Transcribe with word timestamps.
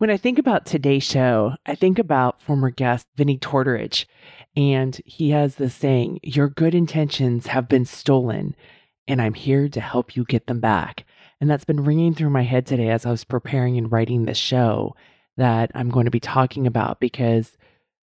When 0.00 0.08
I 0.08 0.16
think 0.16 0.38
about 0.38 0.64
today's 0.64 1.02
show, 1.02 1.56
I 1.66 1.74
think 1.74 1.98
about 1.98 2.40
former 2.40 2.70
guest 2.70 3.06
Vinnie 3.16 3.36
Tortorich, 3.36 4.06
and 4.56 4.98
he 5.04 5.28
has 5.32 5.56
this 5.56 5.74
saying, 5.74 6.20
Your 6.22 6.48
good 6.48 6.74
intentions 6.74 7.48
have 7.48 7.68
been 7.68 7.84
stolen, 7.84 8.56
and 9.06 9.20
I'm 9.20 9.34
here 9.34 9.68
to 9.68 9.80
help 9.82 10.16
you 10.16 10.24
get 10.24 10.46
them 10.46 10.58
back. 10.58 11.04
And 11.38 11.50
that's 11.50 11.66
been 11.66 11.84
ringing 11.84 12.14
through 12.14 12.30
my 12.30 12.44
head 12.44 12.64
today 12.64 12.88
as 12.88 13.04
I 13.04 13.10
was 13.10 13.24
preparing 13.24 13.76
and 13.76 13.92
writing 13.92 14.24
this 14.24 14.38
show 14.38 14.96
that 15.36 15.70
I'm 15.74 15.90
going 15.90 16.06
to 16.06 16.10
be 16.10 16.18
talking 16.18 16.66
about 16.66 16.98
because 16.98 17.58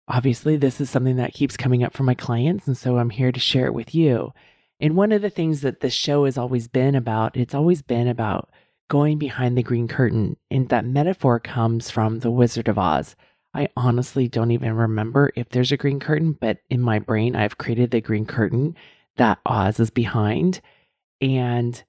obviously 0.09 0.57
this 0.57 0.82
is 0.82 0.90
something 0.90 1.16
that 1.16 1.34
keeps 1.34 1.55
coming 1.55 1.82
up 1.82 1.93
for 1.93 2.04
my 2.04 2.13
clients. 2.13 2.68
And 2.68 2.76
so 2.76 2.98
I'm 2.98 3.09
here 3.09 3.32
to 3.32 3.40
share 3.40 3.68
it 3.68 3.73
with 3.73 3.96
you. 3.96 4.34
And 4.82 4.98
one 4.98 5.13
of 5.13 5.21
the 5.21 5.30
things 5.30 5.62
that 5.62 5.80
this 5.80 5.93
show 5.93 6.26
has 6.26 6.38
always 6.38 6.68
been 6.68 6.93
about, 6.93 7.38
it's 7.38 7.55
always 7.55 7.82
been 7.82 8.09
about 8.09 8.49
going 8.88 9.17
behind 9.17 9.57
the 9.57 9.63
green 9.63 9.88
curtain. 9.88 10.38
And 10.52 10.70
that 10.70 10.85
metaphor 10.85 11.39
comes 11.39 11.89
from 11.89 12.20
The 12.20 12.31
Wizard 12.31 12.67
of 12.67 12.77
Oz. 12.77 13.16
I 13.53 13.70
honestly 13.77 14.27
don't 14.27 14.51
even 14.51 14.73
remember 14.73 15.32
if 15.35 15.49
there's 15.49 15.71
a 15.71 15.77
green 15.77 15.99
curtain, 15.99 16.34
but 16.34 16.59
in 16.70 16.82
my 16.82 16.99
brain, 16.99 17.35
I've 17.35 17.57
created 17.57 17.91
the 17.91 18.01
green 18.01 18.26
curtain 18.26 18.76
that 19.15 19.40
Oz 19.46 19.79
is 19.79 19.90
behind. 19.90 20.62
And 21.21 21.82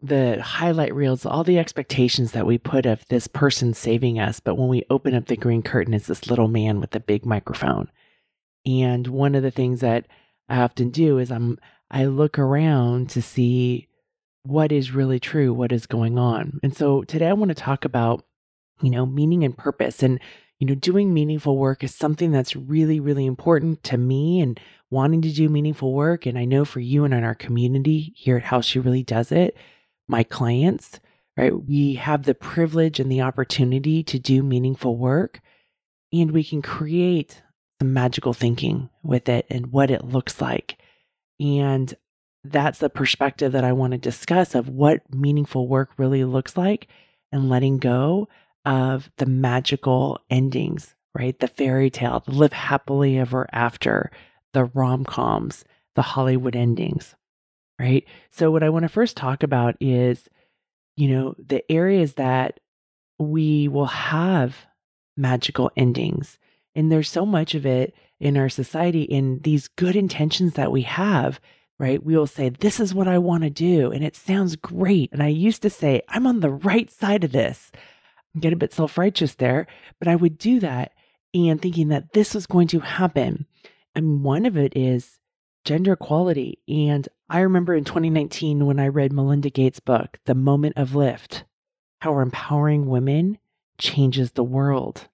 the 0.00 0.40
highlight 0.40 0.94
reels, 0.94 1.26
all 1.26 1.44
the 1.44 1.58
expectations 1.58 2.32
that 2.32 2.46
we 2.46 2.58
put 2.58 2.86
of 2.86 3.06
this 3.08 3.26
person 3.26 3.74
saving 3.74 4.20
us. 4.20 4.38
But 4.38 4.56
when 4.56 4.68
we 4.68 4.84
open 4.90 5.14
up 5.14 5.26
the 5.26 5.36
green 5.36 5.62
curtain, 5.62 5.94
it's 5.94 6.06
this 6.06 6.28
little 6.28 6.48
man 6.48 6.80
with 6.80 6.94
a 6.94 7.00
big 7.00 7.26
microphone. 7.26 7.90
And 8.64 9.06
one 9.06 9.34
of 9.34 9.42
the 9.42 9.50
things 9.50 9.80
that 9.80 10.06
I 10.48 10.60
often 10.60 10.90
do 10.90 11.18
is 11.18 11.32
I'm 11.32 11.58
I 11.90 12.04
look 12.04 12.38
around 12.38 13.08
to 13.10 13.22
see 13.22 13.88
what 14.48 14.72
is 14.72 14.92
really 14.92 15.20
true, 15.20 15.52
what 15.52 15.72
is 15.72 15.86
going 15.86 16.18
on. 16.18 16.58
And 16.62 16.76
so 16.76 17.02
today 17.02 17.28
I 17.28 17.34
want 17.34 17.50
to 17.50 17.54
talk 17.54 17.84
about, 17.84 18.24
you 18.82 18.90
know, 18.90 19.06
meaning 19.06 19.44
and 19.44 19.56
purpose. 19.56 20.02
And, 20.02 20.20
you 20.58 20.66
know, 20.66 20.74
doing 20.74 21.12
meaningful 21.12 21.56
work 21.56 21.84
is 21.84 21.94
something 21.94 22.32
that's 22.32 22.56
really, 22.56 22.98
really 22.98 23.26
important 23.26 23.82
to 23.84 23.98
me 23.98 24.40
and 24.40 24.58
wanting 24.90 25.22
to 25.22 25.32
do 25.32 25.48
meaningful 25.48 25.92
work. 25.92 26.26
And 26.26 26.38
I 26.38 26.44
know 26.44 26.64
for 26.64 26.80
you 26.80 27.04
and 27.04 27.12
in 27.12 27.24
our 27.24 27.34
community 27.34 28.12
here 28.16 28.38
at 28.38 28.44
How 28.44 28.60
She 28.60 28.78
Really 28.78 29.02
Does 29.02 29.30
It, 29.30 29.56
my 30.08 30.22
clients, 30.22 30.98
right? 31.36 31.52
We 31.54 31.94
have 31.94 32.22
the 32.22 32.34
privilege 32.34 32.98
and 32.98 33.12
the 33.12 33.20
opportunity 33.20 34.02
to 34.04 34.18
do 34.18 34.42
meaningful 34.42 34.96
work 34.96 35.40
and 36.12 36.30
we 36.30 36.44
can 36.44 36.62
create 36.62 37.42
some 37.80 37.92
magical 37.92 38.32
thinking 38.32 38.88
with 39.02 39.28
it 39.28 39.46
and 39.50 39.72
what 39.72 39.90
it 39.90 40.04
looks 40.04 40.40
like. 40.40 40.78
And 41.38 41.94
that's 42.44 42.78
the 42.78 42.90
perspective 42.90 43.52
that 43.52 43.64
I 43.64 43.72
want 43.72 43.92
to 43.92 43.98
discuss 43.98 44.54
of 44.54 44.68
what 44.68 45.02
meaningful 45.12 45.68
work 45.68 45.90
really 45.96 46.24
looks 46.24 46.56
like 46.56 46.88
and 47.32 47.48
letting 47.48 47.78
go 47.78 48.28
of 48.64 49.10
the 49.18 49.26
magical 49.26 50.20
endings, 50.30 50.94
right? 51.14 51.38
The 51.38 51.48
fairy 51.48 51.90
tale, 51.90 52.22
the 52.24 52.32
live 52.32 52.52
happily 52.52 53.18
ever 53.18 53.48
after, 53.52 54.10
the 54.52 54.64
rom 54.66 55.04
coms, 55.04 55.64
the 55.94 56.02
Hollywood 56.02 56.56
endings, 56.56 57.14
right? 57.78 58.04
So, 58.30 58.50
what 58.50 58.62
I 58.62 58.70
want 58.70 58.84
to 58.84 58.88
first 58.88 59.16
talk 59.16 59.42
about 59.42 59.76
is, 59.80 60.28
you 60.96 61.08
know, 61.08 61.34
the 61.38 61.70
areas 61.70 62.14
that 62.14 62.60
we 63.18 63.68
will 63.68 63.86
have 63.86 64.56
magical 65.16 65.70
endings. 65.76 66.38
And 66.74 66.90
there's 66.90 67.10
so 67.10 67.26
much 67.26 67.54
of 67.54 67.66
it 67.66 67.94
in 68.20 68.36
our 68.36 68.48
society 68.48 69.02
in 69.02 69.40
these 69.40 69.68
good 69.68 69.96
intentions 69.96 70.54
that 70.54 70.72
we 70.72 70.82
have, 70.82 71.40
right? 71.78 72.02
We 72.02 72.16
will 72.16 72.26
say, 72.26 72.48
This 72.48 72.80
is 72.80 72.94
what 72.94 73.08
I 73.08 73.18
want 73.18 73.44
to 73.44 73.50
do. 73.50 73.90
And 73.90 74.04
it 74.04 74.16
sounds 74.16 74.56
great. 74.56 75.12
And 75.12 75.22
I 75.22 75.28
used 75.28 75.62
to 75.62 75.70
say, 75.70 76.02
I'm 76.08 76.26
on 76.26 76.40
the 76.40 76.50
right 76.50 76.90
side 76.90 77.24
of 77.24 77.32
this. 77.32 77.70
I 78.34 78.40
get 78.40 78.52
a 78.52 78.56
bit 78.56 78.72
self 78.72 78.98
righteous 78.98 79.34
there, 79.34 79.66
but 79.98 80.08
I 80.08 80.16
would 80.16 80.38
do 80.38 80.60
that 80.60 80.92
and 81.34 81.60
thinking 81.60 81.88
that 81.88 82.12
this 82.12 82.34
was 82.34 82.46
going 82.46 82.68
to 82.68 82.80
happen. 82.80 83.46
And 83.94 84.22
one 84.22 84.46
of 84.46 84.56
it 84.56 84.76
is 84.76 85.18
gender 85.64 85.92
equality. 85.92 86.58
And 86.68 87.08
I 87.28 87.40
remember 87.40 87.74
in 87.74 87.84
2019 87.84 88.66
when 88.66 88.78
I 88.78 88.88
read 88.88 89.12
Melinda 89.12 89.50
Gates' 89.50 89.80
book, 89.80 90.18
The 90.24 90.34
Moment 90.34 90.76
of 90.76 90.94
Lift, 90.94 91.44
how 92.00 92.18
empowering 92.20 92.86
women 92.86 93.38
changes 93.78 94.32
the 94.32 94.44
world. 94.44 95.08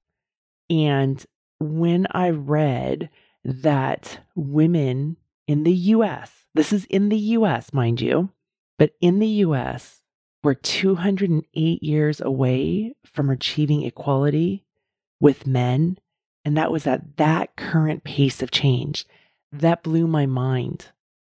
And 0.70 1.24
when 1.58 2.06
I 2.10 2.30
read 2.30 3.10
that 3.44 4.20
women 4.34 5.16
in 5.46 5.64
the 5.64 5.72
US, 5.72 6.43
this 6.54 6.72
is 6.72 6.84
in 6.86 7.08
the 7.08 7.18
US, 7.18 7.72
mind 7.72 8.00
you, 8.00 8.30
but 8.78 8.92
in 9.00 9.18
the 9.18 9.26
US, 9.26 10.02
we're 10.42 10.54
208 10.54 11.82
years 11.82 12.20
away 12.20 12.94
from 13.04 13.30
achieving 13.30 13.82
equality 13.82 14.64
with 15.20 15.46
men. 15.46 15.98
And 16.44 16.56
that 16.56 16.70
was 16.70 16.86
at 16.86 17.16
that 17.16 17.56
current 17.56 18.04
pace 18.04 18.42
of 18.42 18.50
change. 18.50 19.06
That 19.50 19.82
blew 19.82 20.06
my 20.06 20.26
mind, 20.26 20.88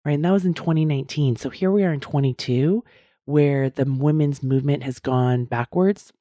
right? 0.04 0.12
And 0.12 0.24
that 0.24 0.32
was 0.32 0.44
in 0.44 0.54
2019. 0.54 1.36
So 1.36 1.50
here 1.50 1.72
we 1.72 1.82
are 1.82 1.92
in 1.92 2.00
22, 2.00 2.84
where 3.24 3.68
the 3.68 3.84
women's 3.84 4.42
movement 4.42 4.84
has 4.84 5.00
gone 5.00 5.44
backwards. 5.44 6.12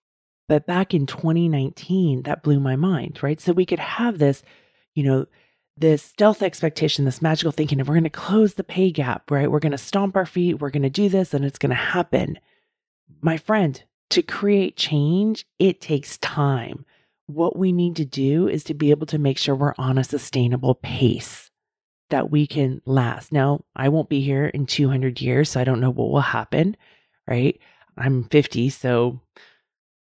But 0.47 0.65
back 0.65 0.95
in 0.95 1.05
2019, 1.05 2.23
that 2.23 2.41
blew 2.41 2.59
my 2.59 2.75
mind, 2.75 3.21
right? 3.21 3.39
So 3.39 3.53
we 3.53 3.67
could 3.67 3.79
have 3.79 4.17
this, 4.17 4.41
you 4.95 5.03
know, 5.03 5.27
this 5.79 6.03
stealth 6.03 6.41
expectation, 6.41 7.05
this 7.05 7.21
magical 7.21 7.51
thinking 7.51 7.79
of 7.79 7.87
we're 7.87 7.95
going 7.95 8.03
to 8.03 8.09
close 8.09 8.55
the 8.55 8.63
pay 8.63 8.91
gap, 8.91 9.31
right? 9.31 9.49
We're 9.49 9.59
going 9.59 9.71
to 9.71 9.77
stomp 9.77 10.15
our 10.15 10.25
feet, 10.25 10.59
we're 10.59 10.69
going 10.69 10.83
to 10.83 10.89
do 10.89 11.09
this, 11.09 11.33
and 11.33 11.45
it's 11.45 11.59
going 11.59 11.69
to 11.69 11.75
happen. 11.75 12.39
My 13.21 13.37
friend, 13.37 13.81
to 14.11 14.21
create 14.21 14.75
change, 14.75 15.45
it 15.57 15.81
takes 15.81 16.17
time. 16.17 16.85
What 17.27 17.57
we 17.57 17.71
need 17.71 17.95
to 17.97 18.05
do 18.05 18.47
is 18.47 18.63
to 18.65 18.73
be 18.73 18.91
able 18.91 19.05
to 19.07 19.19
make 19.19 19.37
sure 19.37 19.55
we're 19.55 19.73
on 19.77 19.97
a 19.97 20.03
sustainable 20.03 20.75
pace 20.75 21.49
that 22.09 22.31
we 22.31 22.47
can 22.47 22.81
last. 22.85 23.31
Now, 23.31 23.63
I 23.75 23.89
won't 23.89 24.09
be 24.09 24.21
here 24.21 24.47
in 24.47 24.65
200 24.65 25.21
years, 25.21 25.49
so 25.49 25.61
I 25.61 25.63
don't 25.63 25.79
know 25.79 25.91
what 25.91 26.09
will 26.09 26.21
happen, 26.21 26.75
right? 27.27 27.59
I'm 27.97 28.23
50, 28.25 28.69
so 28.69 29.21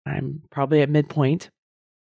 I'm 0.07 0.43
probably 0.51 0.83
at 0.83 0.91
midpoint. 0.91 1.51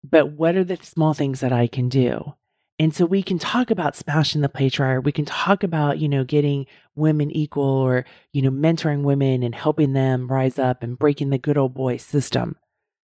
But 0.03 0.33
what 0.33 0.55
are 0.55 0.63
the 0.63 0.77
small 0.77 1.13
things 1.13 1.39
that 1.39 1.53
I 1.53 1.67
can 1.67 1.89
do? 1.89 2.33
And 2.79 2.93
so 2.93 3.05
we 3.05 3.23
can 3.23 3.39
talk 3.39 3.71
about 3.71 3.95
smashing 3.95 4.41
the 4.41 4.49
patriarchy. 4.49 5.03
We 5.03 5.11
can 5.11 5.25
talk 5.25 5.63
about, 5.63 5.97
you 5.97 6.07
know, 6.07 6.23
getting 6.23 6.67
women 6.95 7.31
equal 7.31 7.63
or, 7.63 8.05
you 8.33 8.43
know, 8.43 8.51
mentoring 8.51 9.01
women 9.01 9.41
and 9.41 9.55
helping 9.55 9.93
them 9.93 10.27
rise 10.27 10.59
up 10.59 10.83
and 10.83 10.97
breaking 10.97 11.31
the 11.31 11.39
good 11.39 11.57
old 11.57 11.73
boy 11.73 11.97
system. 11.97 12.55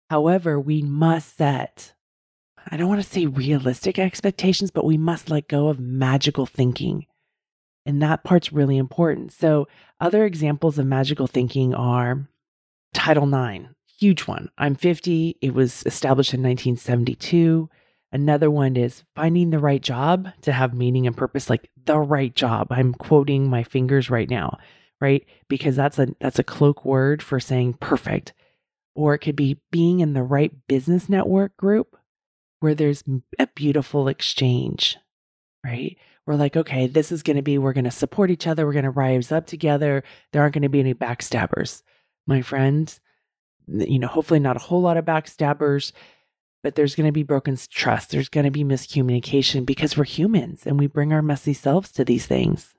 However, 0.09 0.59
we 0.59 0.81
must 0.81 1.37
set, 1.37 1.93
I 2.71 2.77
don't 2.77 2.87
want 2.87 3.03
to 3.03 3.09
say 3.09 3.25
realistic 3.25 3.99
expectations, 3.99 4.71
but 4.71 4.85
we 4.85 4.97
must 4.97 5.29
let 5.29 5.49
go 5.49 5.67
of 5.67 5.79
magical 5.79 6.45
thinking. 6.45 7.05
And 7.85 8.01
that 8.01 8.23
part's 8.23 8.53
really 8.53 8.77
important. 8.77 9.33
So, 9.33 9.67
other 9.99 10.25
examples 10.25 10.79
of 10.79 10.85
magical 10.85 11.27
thinking 11.27 11.73
are 11.73 12.29
Title 12.93 13.27
IX, 13.33 13.65
huge 13.99 14.21
one. 14.21 14.49
I'm 14.57 14.75
50. 14.75 15.37
It 15.41 15.53
was 15.53 15.83
established 15.85 16.33
in 16.33 16.41
1972. 16.41 17.69
Another 18.11 18.49
one 18.49 18.75
is 18.75 19.03
finding 19.15 19.51
the 19.51 19.59
right 19.59 19.81
job 19.81 20.29
to 20.41 20.51
have 20.51 20.73
meaning 20.73 21.05
and 21.05 21.15
purpose, 21.15 21.49
like 21.49 21.69
the 21.85 21.99
right 21.99 22.33
job. 22.35 22.67
I'm 22.71 22.93
quoting 22.93 23.49
my 23.49 23.63
fingers 23.63 24.09
right 24.09 24.29
now, 24.29 24.57
right? 24.99 25.25
Because 25.47 25.75
that's 25.75 25.99
a 25.99 26.07
that's 26.19 26.39
a 26.39 26.43
cloak 26.43 26.83
word 26.83 27.21
for 27.21 27.39
saying 27.39 27.73
perfect. 27.73 28.33
Or 28.95 29.13
it 29.13 29.19
could 29.19 29.35
be 29.35 29.61
being 29.71 29.99
in 29.99 30.13
the 30.13 30.23
right 30.23 30.51
business 30.67 31.07
network 31.07 31.55
group 31.55 31.95
where 32.59 32.75
there's 32.75 33.03
a 33.37 33.47
beautiful 33.47 34.07
exchange, 34.07 34.97
right? 35.63 35.95
We're 36.25 36.35
like, 36.35 36.57
okay, 36.57 36.87
this 36.87 37.11
is 37.11 37.23
going 37.23 37.37
to 37.37 37.41
be, 37.41 37.57
we're 37.57 37.73
going 37.73 37.85
to 37.85 37.91
support 37.91 38.29
each 38.29 38.45
other. 38.45 38.65
We're 38.65 38.73
going 38.73 38.83
to 38.83 38.91
rise 38.91 39.31
up 39.31 39.47
together. 39.47 40.03
There 40.31 40.41
aren't 40.41 40.53
going 40.53 40.63
to 40.63 40.69
be 40.69 40.79
any 40.79 40.93
backstabbers. 40.93 41.81
My 42.27 42.41
friends, 42.41 42.99
you 43.67 43.99
know, 43.99 44.07
hopefully 44.07 44.39
not 44.39 44.57
a 44.57 44.59
whole 44.59 44.81
lot 44.81 44.97
of 44.97 45.05
backstabbers, 45.05 45.91
but 46.63 46.75
there's 46.75 46.95
going 46.95 47.07
to 47.07 47.13
be 47.13 47.23
broken 47.23 47.57
trust. 47.69 48.11
There's 48.11 48.29
going 48.29 48.45
to 48.45 48.51
be 48.51 48.63
miscommunication 48.63 49.65
because 49.65 49.97
we're 49.97 50.03
humans 50.03 50.65
and 50.65 50.77
we 50.77 50.87
bring 50.87 51.13
our 51.13 51.21
messy 51.21 51.53
selves 51.53 51.91
to 51.93 52.05
these 52.05 52.25
things. 52.25 52.73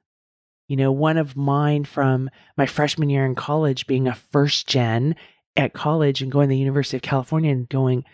You 0.69 0.77
know, 0.77 0.93
one 0.93 1.17
of 1.17 1.37
mine 1.37 1.85
from 1.85 2.31
my 2.57 2.67
freshman 2.67 3.11
year 3.11 3.25
in 3.25 3.35
college 3.35 3.87
being 3.87 4.07
a 4.07 4.15
first 4.15 4.69
gen 4.69 5.17
at 5.57 5.73
college 5.73 6.23
and 6.23 6.31
going 6.31 6.49
to 6.49 6.53
the 6.53 6.59
University 6.59 6.97
of 6.97 7.03
California 7.03 7.51
and 7.51 7.69
going, 7.69 8.05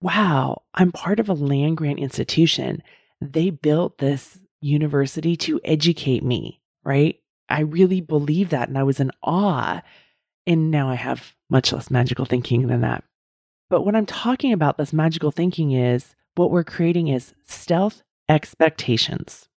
wow, 0.00 0.62
I'm 0.74 0.92
part 0.92 1.18
of 1.18 1.28
a 1.28 1.34
land 1.34 1.76
grant 1.76 1.98
institution. 1.98 2.82
They 3.20 3.50
built 3.50 3.98
this 3.98 4.38
university 4.60 5.36
to 5.36 5.60
educate 5.64 6.22
me, 6.22 6.60
right? 6.84 7.18
I 7.48 7.60
really 7.60 8.00
believe 8.00 8.50
that. 8.50 8.68
And 8.68 8.78
I 8.78 8.84
was 8.84 9.00
in 9.00 9.10
awe. 9.22 9.82
And 10.46 10.70
now 10.70 10.88
I 10.88 10.94
have 10.94 11.34
much 11.50 11.72
less 11.72 11.90
magical 11.90 12.24
thinking 12.24 12.68
than 12.68 12.82
that. 12.82 13.04
But 13.70 13.84
what 13.84 13.94
I'm 13.94 14.06
talking 14.06 14.52
about, 14.52 14.78
this 14.78 14.92
magical 14.92 15.30
thinking, 15.30 15.72
is 15.72 16.14
what 16.36 16.50
we're 16.50 16.64
creating 16.64 17.08
is 17.08 17.34
stealth 17.44 18.02
expectations. 18.28 19.48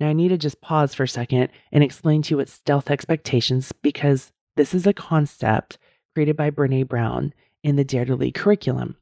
Now, 0.00 0.08
I 0.08 0.12
need 0.12 0.28
to 0.28 0.38
just 0.38 0.60
pause 0.60 0.94
for 0.94 1.04
a 1.04 1.08
second 1.08 1.48
and 1.72 1.82
explain 1.82 2.22
to 2.22 2.30
you 2.30 2.36
what 2.36 2.48
stealth 2.48 2.90
expectations, 2.90 3.72
because 3.82 4.32
this 4.56 4.74
is 4.74 4.86
a 4.86 4.92
concept 4.92 5.78
created 6.14 6.36
by 6.36 6.50
Brené 6.50 6.86
Brown 6.86 7.32
in 7.62 7.76
the 7.76 7.84
Dare 7.84 8.04
to 8.04 8.14
Lead 8.14 8.34
curriculum. 8.34 8.96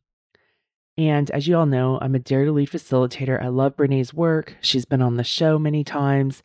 And 0.97 1.31
as 1.33 1.47
you 1.47 1.57
all 1.57 1.67
know, 1.67 1.99
I'm 2.01 2.15
a 2.15 2.19
Dare 2.19 2.47
to 2.47 2.53
Lead 2.53 2.71
facilitator. 2.71 3.43
I 3.43 3.49
love 3.49 3.77
Brené's 3.77 4.15
work. 4.15 4.57
She's 4.61 4.87
been 4.87 5.03
on 5.03 5.17
the 5.17 5.25
show 5.25 5.59
many 5.59 5.85
times. 5.85 6.43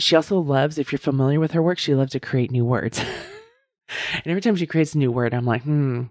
She 0.00 0.16
also 0.16 0.38
loves, 0.38 0.78
if 0.78 0.90
you're 0.90 0.98
familiar 0.98 1.38
with 1.38 1.52
her 1.52 1.62
work, 1.62 1.78
she 1.78 1.94
loves 1.94 2.12
to 2.12 2.20
create 2.20 2.50
new 2.50 2.64
words. 2.64 3.00
and 3.88 4.26
every 4.26 4.40
time 4.40 4.56
she 4.56 4.66
creates 4.66 4.94
a 4.94 4.98
new 4.98 5.12
word, 5.12 5.34
I'm 5.34 5.44
like, 5.44 5.62
hmm, 5.62 6.04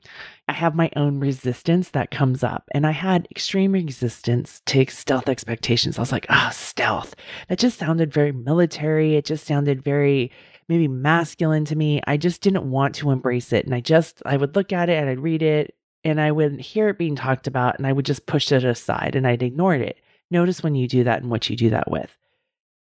I 0.48 0.54
have 0.54 0.76
my 0.76 0.92
own 0.96 1.20
resistance 1.20 1.90
that 1.90 2.12
comes 2.12 2.44
up. 2.44 2.70
And 2.74 2.86
I 2.86 2.92
had 2.92 3.28
extreme 3.32 3.72
resistance 3.72 4.62
to 4.68 4.86
stealth 4.88 5.28
expectations. 5.28 5.98
I 5.98 6.02
was 6.02 6.12
like, 6.12 6.28
oh, 6.30 6.50
stealth. 6.52 7.16
That 7.48 7.60
just 7.60 7.80
sounded 7.80 8.14
very 8.14 8.32
military. 8.32 9.16
It 9.16 9.26
just 9.26 9.46
sounded 9.46 9.84
very 9.84 10.32
maybe 10.70 10.88
masculine 10.88 11.66
to 11.66 11.76
me. 11.76 12.02
I 12.06 12.18
just 12.18 12.42
didn't 12.42 12.70
want 12.70 12.96
to 12.96 13.12
embrace 13.12 13.52
it. 13.52 13.66
And 13.66 13.74
I 13.74 13.82
just, 13.82 14.22
I 14.26 14.38
would 14.38 14.56
look 14.56 14.72
at 14.72 14.90
it 14.90 14.94
and 14.94 15.10
I'd 15.10 15.20
read 15.20 15.42
it 15.42 15.76
and 16.04 16.22
I 16.22 16.32
would 16.32 16.60
hear 16.60 16.90
it 16.90 16.98
being 16.98 17.16
talked 17.16 17.48
about 17.48 17.78
and 17.78 17.88
I 17.88 17.94
would 17.94 18.06
just 18.06 18.26
push 18.26 18.52
it 18.52 18.64
aside 18.64 19.16
and 19.16 19.28
I'd 19.28 19.44
ignored 19.44 19.82
it. 19.82 20.00
Notice 20.32 20.64
when 20.64 20.76
you 20.76 20.88
do 20.88 21.04
that 21.04 21.22
and 21.22 21.30
what 21.30 21.50
you 21.50 21.56
do 21.56 21.72
that 21.72 21.90
with, 21.90 22.16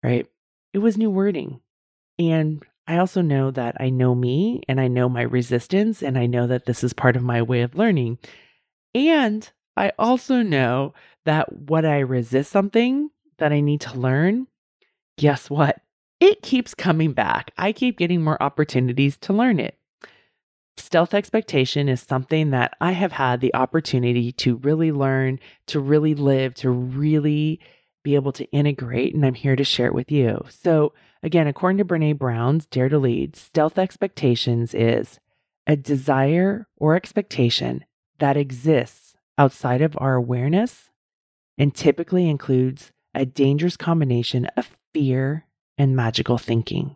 right? 0.03 0.27
It 0.73 0.79
was 0.79 0.97
new 0.97 1.09
wording. 1.09 1.61
And 2.19 2.63
I 2.87 2.97
also 2.97 3.21
know 3.21 3.51
that 3.51 3.75
I 3.79 3.89
know 3.89 4.15
me 4.15 4.61
and 4.67 4.79
I 4.79 4.87
know 4.87 5.09
my 5.09 5.23
resistance 5.23 6.01
and 6.01 6.17
I 6.17 6.25
know 6.25 6.47
that 6.47 6.65
this 6.65 6.83
is 6.83 6.93
part 6.93 7.15
of 7.15 7.23
my 7.23 7.41
way 7.41 7.61
of 7.61 7.75
learning. 7.75 8.17
And 8.95 9.49
I 9.75 9.91
also 9.99 10.41
know 10.41 10.93
that 11.25 11.51
what 11.53 11.85
I 11.85 11.99
resist 11.99 12.51
something 12.51 13.09
that 13.37 13.51
I 13.51 13.59
need 13.59 13.81
to 13.81 13.99
learn, 13.99 14.47
guess 15.17 15.49
what? 15.49 15.81
It 16.19 16.41
keeps 16.41 16.73
coming 16.73 17.11
back. 17.11 17.51
I 17.57 17.73
keep 17.73 17.97
getting 17.97 18.23
more 18.23 18.41
opportunities 18.41 19.17
to 19.17 19.33
learn 19.33 19.59
it. 19.59 19.77
Stealth 20.77 21.13
expectation 21.13 21.89
is 21.89 22.01
something 22.01 22.51
that 22.51 22.75
I 22.79 22.93
have 22.93 23.11
had 23.11 23.41
the 23.41 23.53
opportunity 23.53 24.31
to 24.33 24.55
really 24.57 24.91
learn, 24.91 25.39
to 25.67 25.79
really 25.79 26.15
live, 26.15 26.55
to 26.55 26.69
really 26.69 27.59
be 28.03 28.15
able 28.15 28.31
to 28.31 28.49
integrate, 28.51 29.13
and 29.13 29.25
I'm 29.25 29.33
here 29.33 29.55
to 29.55 29.63
share 29.63 29.87
it 29.87 29.93
with 29.93 30.11
you. 30.11 30.45
So, 30.49 30.93
again, 31.27 31.45
according 31.45 31.77
to 31.77 31.85
Brené 31.85 32.17
Brown's 32.17 32.65
Dare 32.65 32.87
to 32.87 32.97
Lead, 32.97 33.35
stealth 33.35 33.77
expectations 33.77 34.73
is 34.73 35.19
a 35.67 35.75
desire 35.75 36.67
or 36.77 36.95
expectation 36.95 37.83
that 38.19 38.37
exists 38.37 39.17
outside 39.37 39.81
of 39.81 39.97
our 39.99 40.15
awareness 40.15 40.89
and 41.57 41.75
typically 41.75 42.29
includes 42.29 42.93
a 43.13 43.25
dangerous 43.25 43.75
combination 43.75 44.45
of 44.55 44.77
fear 44.93 45.45
and 45.77 45.97
magical 45.97 46.37
thinking. 46.37 46.95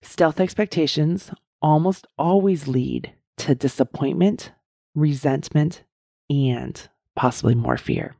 Stealth 0.00 0.40
expectations 0.40 1.30
almost 1.60 2.06
always 2.16 2.66
lead 2.66 3.12
to 3.36 3.54
disappointment, 3.54 4.52
resentment, 4.94 5.82
and 6.30 6.88
possibly 7.14 7.54
more 7.54 7.76
fear. 7.76 8.16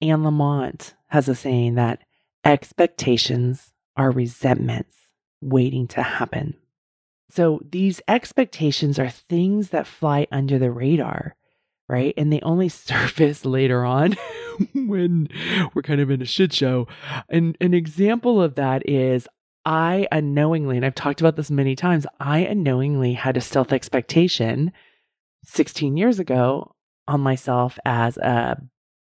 Anne 0.00 0.22
Lamott 0.22 0.94
has 1.08 1.28
a 1.28 1.34
saying 1.34 1.74
that 1.74 2.00
expectations 2.42 3.74
are 3.96 4.10
resentments 4.10 4.96
waiting 5.40 5.86
to 5.88 6.02
happen. 6.02 6.54
So 7.30 7.60
these 7.70 8.00
expectations 8.08 8.98
are 8.98 9.08
things 9.08 9.70
that 9.70 9.86
fly 9.86 10.26
under 10.32 10.58
the 10.58 10.70
radar, 10.70 11.36
right? 11.88 12.12
And 12.16 12.32
they 12.32 12.40
only 12.40 12.68
surface 12.68 13.44
later 13.44 13.84
on 13.84 14.16
when 14.74 15.28
we're 15.74 15.82
kind 15.82 16.00
of 16.00 16.10
in 16.10 16.22
a 16.22 16.26
shit 16.26 16.52
show. 16.52 16.88
And 17.28 17.56
an 17.60 17.74
example 17.74 18.42
of 18.42 18.56
that 18.56 18.88
is 18.88 19.28
I 19.64 20.08
unknowingly, 20.10 20.76
and 20.76 20.86
I've 20.86 20.94
talked 20.94 21.20
about 21.20 21.36
this 21.36 21.50
many 21.50 21.76
times, 21.76 22.06
I 22.18 22.38
unknowingly 22.38 23.12
had 23.12 23.36
a 23.36 23.42
stealth 23.42 23.72
expectation 23.72 24.72
16 25.44 25.96
years 25.96 26.18
ago 26.18 26.74
on 27.06 27.20
myself 27.20 27.78
as 27.84 28.16
a 28.16 28.60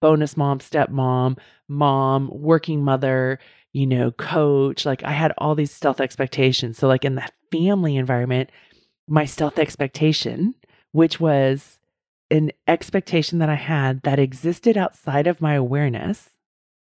bonus 0.01 0.35
mom, 0.35 0.59
stepmom, 0.59 1.37
mom, 1.67 2.29
working 2.31 2.83
mother, 2.83 3.39
you 3.73 3.85
know, 3.85 4.11
coach. 4.11 4.85
Like 4.85 5.03
I 5.03 5.11
had 5.11 5.33
all 5.37 5.55
these 5.55 5.71
stealth 5.71 6.01
expectations. 6.01 6.77
So, 6.77 6.87
like 6.87 7.05
in 7.05 7.15
the 7.15 7.27
family 7.51 7.95
environment, 7.97 8.49
my 9.07 9.25
stealth 9.25 9.59
expectation, 9.59 10.55
which 10.91 11.19
was 11.19 11.79
an 12.31 12.51
expectation 12.67 13.39
that 13.39 13.49
I 13.49 13.55
had 13.55 14.03
that 14.03 14.19
existed 14.19 14.77
outside 14.77 15.27
of 15.27 15.41
my 15.41 15.55
awareness, 15.55 16.29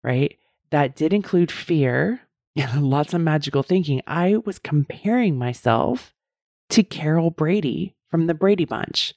right? 0.03 0.35
That 0.71 0.95
did 0.95 1.13
include 1.13 1.51
fear 1.51 2.21
and 2.56 2.83
lots 2.89 3.13
of 3.13 3.21
magical 3.21 3.63
thinking. 3.63 4.01
I 4.07 4.38
was 4.45 4.59
comparing 4.59 5.38
myself 5.38 6.13
to 6.69 6.83
Carol 6.83 7.30
Brady 7.30 7.95
from 8.09 8.27
the 8.27 8.33
Brady 8.33 8.65
Bunch. 8.65 9.13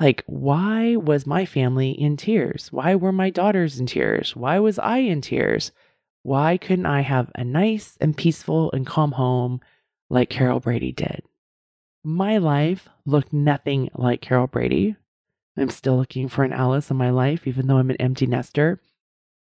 Like, 0.00 0.24
why 0.26 0.96
was 0.96 1.26
my 1.26 1.44
family 1.44 1.90
in 1.90 2.16
tears? 2.16 2.72
Why 2.72 2.94
were 2.96 3.12
my 3.12 3.30
daughters 3.30 3.78
in 3.78 3.86
tears? 3.86 4.34
Why 4.34 4.58
was 4.58 4.78
I 4.78 4.98
in 4.98 5.20
tears? 5.20 5.70
Why 6.22 6.56
couldn't 6.56 6.86
I 6.86 7.00
have 7.00 7.30
a 7.34 7.44
nice 7.44 7.96
and 8.00 8.16
peaceful 8.16 8.70
and 8.72 8.86
calm 8.86 9.12
home 9.12 9.60
like 10.08 10.30
Carol 10.30 10.60
Brady 10.60 10.92
did? 10.92 11.22
My 12.04 12.38
life 12.38 12.88
looked 13.04 13.32
nothing 13.32 13.90
like 13.94 14.20
Carol 14.20 14.46
Brady. 14.46 14.96
I'm 15.56 15.70
still 15.70 15.96
looking 15.96 16.28
for 16.28 16.44
an 16.44 16.52
Alice 16.52 16.90
in 16.90 16.96
my 16.96 17.10
life, 17.10 17.46
even 17.46 17.66
though 17.66 17.78
I'm 17.78 17.90
an 17.90 17.96
empty 17.96 18.26
nester. 18.26 18.80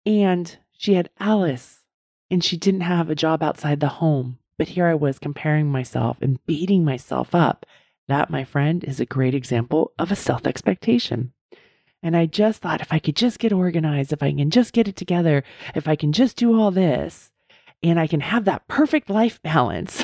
And 0.06 0.56
she 0.72 0.94
had 0.94 1.10
Alice, 1.18 1.84
and 2.30 2.42
she 2.42 2.56
didn't 2.56 2.80
have 2.82 3.10
a 3.10 3.14
job 3.14 3.42
outside 3.42 3.80
the 3.80 3.88
home. 3.88 4.38
But 4.58 4.68
here 4.68 4.86
I 4.86 4.94
was 4.94 5.18
comparing 5.18 5.70
myself 5.70 6.18
and 6.20 6.44
beating 6.46 6.84
myself 6.84 7.34
up 7.34 7.64
that, 8.08 8.28
my 8.28 8.44
friend, 8.44 8.82
is 8.84 9.00
a 9.00 9.06
great 9.06 9.34
example 9.34 9.92
of 9.98 10.10
a 10.10 10.16
self 10.16 10.46
expectation. 10.46 11.32
And 12.02 12.16
I 12.16 12.26
just 12.26 12.62
thought 12.62 12.80
if 12.80 12.92
I 12.92 12.98
could 12.98 13.16
just 13.16 13.38
get 13.38 13.52
organized, 13.52 14.12
if 14.12 14.22
I 14.22 14.32
can 14.32 14.50
just 14.50 14.72
get 14.72 14.88
it 14.88 14.96
together, 14.96 15.44
if 15.74 15.86
I 15.86 15.96
can 15.96 16.12
just 16.12 16.36
do 16.36 16.58
all 16.58 16.70
this, 16.70 17.30
and 17.82 17.98
I 17.98 18.06
can 18.06 18.20
have 18.20 18.44
that 18.44 18.66
perfect 18.68 19.10
life 19.10 19.40
balance, 19.42 20.02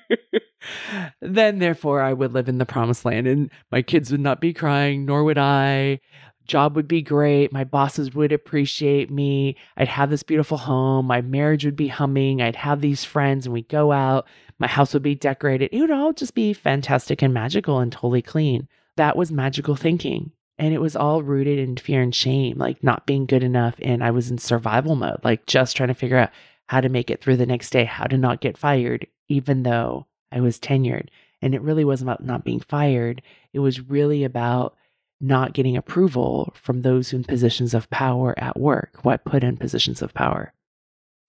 then 1.20 1.58
therefore 1.58 2.02
I 2.02 2.12
would 2.12 2.32
live 2.32 2.48
in 2.48 2.58
the 2.58 2.66
promised 2.66 3.04
land 3.04 3.26
and 3.26 3.50
my 3.70 3.82
kids 3.82 4.10
would 4.10 4.20
not 4.20 4.40
be 4.40 4.52
crying, 4.52 5.04
nor 5.04 5.24
would 5.24 5.38
I. 5.38 6.00
Job 6.46 6.74
would 6.74 6.88
be 6.88 7.02
great. 7.02 7.52
My 7.52 7.64
bosses 7.64 8.14
would 8.14 8.32
appreciate 8.32 9.10
me. 9.10 9.56
I'd 9.76 9.88
have 9.88 10.10
this 10.10 10.24
beautiful 10.24 10.58
home. 10.58 11.06
My 11.06 11.20
marriage 11.20 11.64
would 11.64 11.76
be 11.76 11.88
humming. 11.88 12.42
I'd 12.42 12.56
have 12.56 12.80
these 12.80 13.04
friends 13.04 13.46
and 13.46 13.52
we'd 13.52 13.68
go 13.68 13.92
out. 13.92 14.26
My 14.58 14.66
house 14.66 14.92
would 14.92 15.04
be 15.04 15.14
decorated. 15.14 15.70
It 15.72 15.80
would 15.80 15.90
all 15.90 16.12
just 16.12 16.34
be 16.34 16.52
fantastic 16.52 17.22
and 17.22 17.32
magical 17.32 17.78
and 17.78 17.92
totally 17.92 18.22
clean. 18.22 18.68
That 18.96 19.16
was 19.16 19.30
magical 19.30 19.76
thinking. 19.76 20.32
And 20.58 20.74
it 20.74 20.80
was 20.80 20.94
all 20.94 21.22
rooted 21.22 21.58
in 21.58 21.76
fear 21.76 22.02
and 22.02 22.14
shame, 22.14 22.58
like 22.58 22.84
not 22.84 23.06
being 23.06 23.26
good 23.26 23.42
enough. 23.42 23.74
And 23.80 24.04
I 24.04 24.10
was 24.10 24.30
in 24.30 24.38
survival 24.38 24.94
mode, 24.94 25.20
like 25.24 25.46
just 25.46 25.76
trying 25.76 25.88
to 25.88 25.94
figure 25.94 26.18
out 26.18 26.30
how 26.68 26.80
to 26.80 26.88
make 26.88 27.10
it 27.10 27.20
through 27.20 27.36
the 27.36 27.46
next 27.46 27.70
day, 27.70 27.84
how 27.84 28.04
to 28.04 28.16
not 28.16 28.40
get 28.40 28.58
fired, 28.58 29.06
even 29.28 29.62
though 29.62 30.06
I 30.30 30.40
was 30.40 30.58
tenured. 30.58 31.08
And 31.40 31.54
it 31.54 31.62
really 31.62 31.84
wasn't 31.84 32.10
about 32.10 32.24
not 32.24 32.44
being 32.44 32.60
fired. 32.60 33.22
It 33.52 33.58
was 33.58 33.80
really 33.80 34.24
about 34.24 34.76
not 35.20 35.52
getting 35.52 35.76
approval 35.76 36.52
from 36.54 36.82
those 36.82 37.12
in 37.12 37.24
positions 37.24 37.74
of 37.74 37.88
power 37.90 38.34
at 38.38 38.58
work, 38.58 38.98
what 39.02 39.24
put 39.24 39.44
in 39.44 39.56
positions 39.56 40.02
of 40.02 40.14
power. 40.14 40.52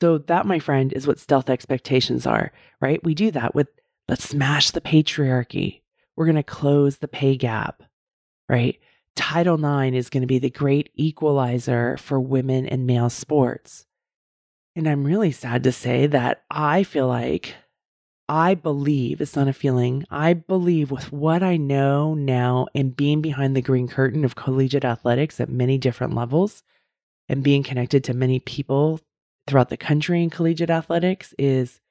So, 0.01 0.17
that, 0.17 0.45
my 0.45 0.59
friend, 0.59 0.91
is 0.91 1.07
what 1.07 1.19
stealth 1.19 1.49
expectations 1.49 2.25
are, 2.25 2.51
right? 2.81 3.03
We 3.03 3.13
do 3.13 3.31
that 3.31 3.55
with 3.55 3.67
let's 4.09 4.27
smash 4.27 4.71
the 4.71 4.81
patriarchy. 4.81 5.81
We're 6.15 6.25
going 6.25 6.35
to 6.35 6.43
close 6.43 6.97
the 6.97 7.07
pay 7.07 7.37
gap, 7.37 7.83
right? 8.49 8.79
Title 9.15 9.55
IX 9.55 9.95
is 9.95 10.09
going 10.09 10.21
to 10.21 10.27
be 10.27 10.39
the 10.39 10.49
great 10.49 10.89
equalizer 10.95 11.97
for 11.97 12.19
women 12.19 12.65
in 12.65 12.85
male 12.85 13.09
sports. 13.09 13.85
And 14.75 14.87
I'm 14.87 15.03
really 15.03 15.31
sad 15.31 15.63
to 15.63 15.71
say 15.71 16.07
that 16.07 16.43
I 16.49 16.83
feel 16.83 17.07
like 17.07 17.55
I 18.27 18.55
believe, 18.55 19.21
it's 19.21 19.35
not 19.35 19.47
a 19.47 19.53
feeling, 19.53 20.05
I 20.09 20.33
believe 20.33 20.91
with 20.91 21.11
what 21.11 21.43
I 21.43 21.57
know 21.57 22.13
now 22.13 22.67
and 22.73 22.95
being 22.95 23.21
behind 23.21 23.55
the 23.55 23.61
green 23.61 23.87
curtain 23.87 24.23
of 24.23 24.35
collegiate 24.35 24.85
athletics 24.85 25.39
at 25.39 25.49
many 25.49 25.77
different 25.77 26.15
levels 26.15 26.63
and 27.27 27.43
being 27.43 27.63
connected 27.63 28.03
to 28.05 28.13
many 28.13 28.39
people 28.39 28.99
throughout 29.45 29.69
the 29.69 29.77
country 29.77 30.23
in 30.23 30.29
collegiate 30.29 30.69
athletics 30.69 31.33
is 31.37 31.81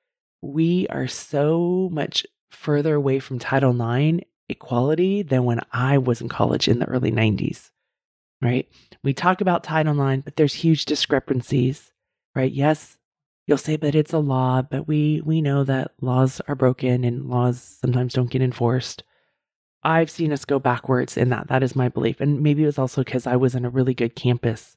we 0.40 0.86
are 0.88 1.06
so 1.06 1.88
much 1.92 2.26
further 2.50 2.94
away 2.94 3.18
from 3.18 3.38
Title 3.38 3.70
IX 3.70 4.20
equality 4.52 5.22
than 5.22 5.44
when 5.44 5.60
I 5.72 5.98
was 5.98 6.20
in 6.20 6.28
college 6.28 6.68
in 6.68 6.78
the 6.78 6.86
early 6.86 7.10
90s, 7.10 7.70
right? 8.40 8.68
We 9.02 9.12
talk 9.12 9.40
about 9.40 9.64
Title 9.64 10.00
IX, 10.08 10.22
but 10.22 10.36
there's 10.36 10.54
huge 10.54 10.84
discrepancies, 10.84 11.92
right? 12.34 12.52
Yes, 12.52 12.96
you'll 13.46 13.58
say, 13.58 13.76
but 13.76 13.94
it's 13.94 14.12
a 14.12 14.18
law, 14.18 14.62
but 14.62 14.86
we, 14.86 15.20
we 15.24 15.42
know 15.42 15.64
that 15.64 15.92
laws 16.00 16.40
are 16.48 16.54
broken 16.54 17.04
and 17.04 17.28
laws 17.28 17.78
sometimes 17.80 18.14
don't 18.14 18.30
get 18.30 18.42
enforced. 18.42 19.02
I've 19.82 20.10
seen 20.10 20.32
us 20.32 20.44
go 20.44 20.58
backwards 20.58 21.16
in 21.16 21.30
that. 21.30 21.48
That 21.48 21.62
is 21.62 21.74
my 21.74 21.88
belief. 21.88 22.20
And 22.20 22.40
maybe 22.42 22.62
it 22.62 22.66
was 22.66 22.78
also 22.78 23.02
because 23.02 23.26
I 23.26 23.36
was 23.36 23.54
in 23.54 23.64
a 23.64 23.70
really 23.70 23.94
good 23.94 24.14
campus 24.14 24.76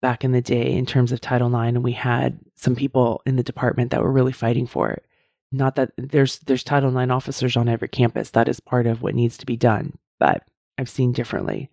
back 0.00 0.24
in 0.24 0.32
the 0.32 0.40
day 0.40 0.72
in 0.72 0.86
terms 0.86 1.12
of 1.12 1.20
Title 1.20 1.48
IX, 1.48 1.76
and 1.76 1.84
we 1.84 1.92
had 1.92 2.38
some 2.54 2.76
people 2.76 3.22
in 3.26 3.36
the 3.36 3.42
department 3.42 3.90
that 3.90 4.02
were 4.02 4.12
really 4.12 4.32
fighting 4.32 4.66
for 4.66 4.90
it. 4.90 5.05
Not 5.52 5.76
that 5.76 5.92
there's 5.96 6.38
there's 6.40 6.64
Title 6.64 6.96
IX 6.96 7.10
officers 7.10 7.56
on 7.56 7.68
every 7.68 7.88
campus. 7.88 8.30
That 8.30 8.48
is 8.48 8.60
part 8.60 8.86
of 8.86 9.02
what 9.02 9.14
needs 9.14 9.36
to 9.38 9.46
be 9.46 9.56
done, 9.56 9.96
but 10.18 10.42
I've 10.78 10.88
seen 10.88 11.12
differently. 11.12 11.70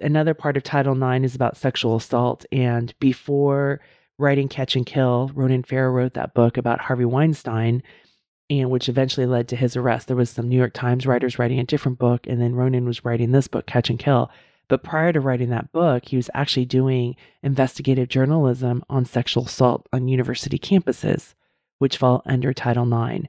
Another 0.00 0.34
part 0.34 0.56
of 0.56 0.62
Title 0.62 1.00
IX 1.00 1.24
is 1.24 1.34
about 1.34 1.56
sexual 1.56 1.96
assault, 1.96 2.44
and 2.50 2.92
before 2.98 3.80
writing 4.18 4.48
Catch 4.48 4.76
and 4.76 4.84
Kill, 4.84 5.30
Ronan 5.34 5.62
Farrow 5.62 5.92
wrote 5.92 6.14
that 6.14 6.34
book 6.34 6.56
about 6.56 6.80
Harvey 6.80 7.04
Weinstein, 7.04 7.82
and 8.50 8.70
which 8.70 8.88
eventually 8.88 9.26
led 9.26 9.48
to 9.48 9.56
his 9.56 9.76
arrest. 9.76 10.08
There 10.08 10.16
was 10.16 10.30
some 10.30 10.48
New 10.48 10.58
York 10.58 10.74
Times 10.74 11.06
writers 11.06 11.38
writing 11.38 11.58
a 11.58 11.64
different 11.64 11.98
book, 11.98 12.26
and 12.26 12.40
then 12.40 12.54
Ronan 12.54 12.84
was 12.84 13.04
writing 13.04 13.30
this 13.30 13.48
book, 13.48 13.66
Catch 13.66 13.90
and 13.90 13.98
Kill. 13.98 14.30
But 14.68 14.82
prior 14.82 15.12
to 15.12 15.20
writing 15.20 15.50
that 15.50 15.72
book, 15.72 16.08
he 16.08 16.16
was 16.16 16.30
actually 16.34 16.64
doing 16.64 17.16
investigative 17.42 18.08
journalism 18.08 18.82
on 18.88 19.04
sexual 19.04 19.44
assault 19.44 19.86
on 19.92 20.08
university 20.08 20.58
campuses, 20.58 21.34
which 21.78 21.96
fall 21.96 22.22
under 22.26 22.52
Title 22.52 22.86
IX. 22.86 23.26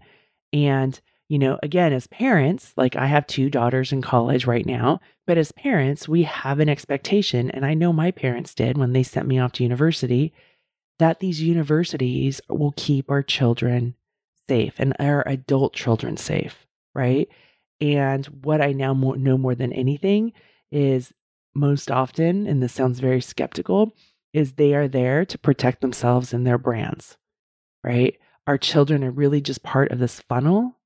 And, 0.53 0.99
you 1.27 1.39
know, 1.39 1.59
again, 1.63 1.91
as 1.91 2.07
parents, 2.07 2.73
like 2.77 2.95
I 2.95 3.07
have 3.07 3.27
two 3.27 3.49
daughters 3.49 3.91
in 3.91 4.01
college 4.01 4.45
right 4.45 4.65
now, 4.65 4.99
but 5.27 5.37
as 5.37 5.51
parents, 5.51 6.07
we 6.07 6.23
have 6.23 6.59
an 6.59 6.69
expectation, 6.69 7.49
and 7.51 7.65
I 7.65 7.73
know 7.73 7.91
my 7.91 8.11
parents 8.11 8.53
did 8.53 8.77
when 8.77 8.93
they 8.93 9.03
sent 9.03 9.27
me 9.27 9.39
off 9.39 9.51
to 9.53 9.63
university, 9.63 10.33
that 10.99 11.19
these 11.19 11.41
universities 11.41 12.39
will 12.47 12.73
keep 12.77 13.09
our 13.09 13.23
children 13.23 13.95
safe 14.47 14.75
and 14.77 14.93
our 14.99 15.27
adult 15.27 15.73
children 15.73 16.15
safe, 16.15 16.65
right? 16.93 17.27
And 17.81 18.25
what 18.27 18.61
I 18.61 18.71
now 18.71 18.93
know 18.93 19.37
more 19.37 19.55
than 19.55 19.73
anything 19.73 20.31
is 20.71 21.11
most 21.53 21.89
often, 21.89 22.47
and 22.47 22.61
this 22.61 22.73
sounds 22.73 22.99
very 22.99 23.21
skeptical, 23.21 23.93
is 24.33 24.53
they 24.53 24.73
are 24.73 24.87
there 24.87 25.25
to 25.25 25.37
protect 25.37 25.81
themselves 25.81 26.33
and 26.33 26.45
their 26.45 26.57
brands, 26.57 27.17
right? 27.83 28.15
Our 28.47 28.57
children 28.57 29.03
are 29.03 29.11
really 29.11 29.41
just 29.41 29.63
part 29.63 29.91
of 29.91 29.99
this 29.99 30.19
funnel. 30.19 30.77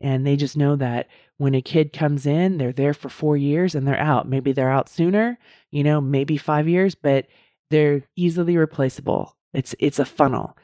And 0.00 0.26
they 0.26 0.36
just 0.36 0.56
know 0.56 0.76
that 0.76 1.08
when 1.38 1.54
a 1.54 1.62
kid 1.62 1.92
comes 1.92 2.26
in, 2.26 2.58
they're 2.58 2.72
there 2.72 2.94
for 2.94 3.08
four 3.08 3.36
years 3.36 3.74
and 3.74 3.86
they're 3.86 3.98
out. 3.98 4.28
Maybe 4.28 4.52
they're 4.52 4.70
out 4.70 4.88
sooner, 4.88 5.38
you 5.70 5.82
know, 5.82 6.00
maybe 6.00 6.36
five 6.36 6.68
years, 6.68 6.94
but 6.94 7.26
they're 7.70 8.04
easily 8.16 8.56
replaceable. 8.56 9.36
It's 9.52 9.74
it's 9.78 9.98
a 9.98 10.04
funnel. 10.04 10.56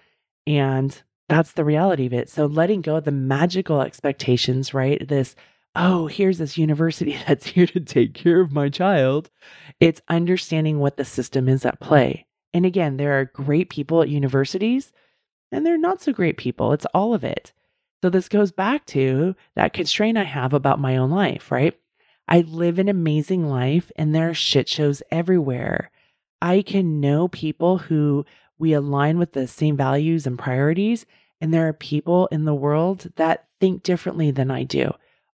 And 0.47 1.03
that's 1.29 1.53
the 1.53 1.65
reality 1.65 2.07
of 2.07 2.13
it. 2.13 2.29
So 2.29 2.47
letting 2.47 2.83
go 2.83 2.97
of 2.97 3.05
the 3.05 3.11
magical 3.11 3.81
expectations, 3.81 4.75
right? 4.75 5.07
This, 5.07 5.35
oh, 5.75 6.07
here's 6.07 6.39
this 6.39 6.59
university 6.59 7.19
that's 7.27 7.47
here 7.47 7.67
to 7.69 7.81
take 7.81 8.15
care 8.15 8.41
of 8.41 8.53
my 8.53 8.69
child. 8.69 9.31
It's 9.81 10.03
understanding 10.09 10.79
what 10.79 10.97
the 10.97 11.05
system 11.05 11.49
is 11.49 11.65
at 11.65 11.81
play. 11.81 12.27
And 12.53 12.65
again, 12.65 12.99
there 12.99 13.19
are 13.19 13.25
great 13.25 13.69
people 13.69 14.03
at 14.03 14.09
universities 14.09 14.93
and 15.55 15.65
they're 15.65 15.79
not 15.79 16.03
so 16.03 16.13
great 16.13 16.37
people. 16.37 16.73
It's 16.73 16.87
all 16.95 17.15
of 17.15 17.25
it. 17.25 17.53
So 18.03 18.11
this 18.11 18.29
goes 18.29 18.53
back 18.53 18.85
to 18.87 19.35
that 19.55 19.73
constraint 19.73 20.19
I 20.19 20.25
have 20.25 20.53
about 20.53 20.81
my 20.81 20.97
own 20.97 21.11
life, 21.11 21.51
right? 21.51 21.79
I 22.29 22.41
live 22.41 22.79
an 22.79 22.89
amazing 22.89 23.49
life 23.49 23.91
and 23.97 24.15
there 24.15 24.31
are 24.31 24.35
shit 24.35 24.69
shows 24.69 25.03
everywhere. 25.11 25.91
I 26.43 26.63
can 26.63 27.01
know 27.01 27.29
people 27.29 27.79
who 27.79 28.27
we 28.59 28.73
align 28.73 29.19
with 29.19 29.33
the 29.33 29.47
same 29.47 29.77
values 29.77 30.27
and 30.27 30.39
priorities. 30.39 31.07
And 31.41 31.53
there 31.53 31.69
are 31.69 31.73
people 31.73 32.27
in 32.29 32.45
the 32.45 32.55
world 32.55 33.13
that 33.17 33.47
think 33.61 33.83
differently 33.83 34.31
than 34.31 34.51
I 34.51 34.65
do. 34.65 34.93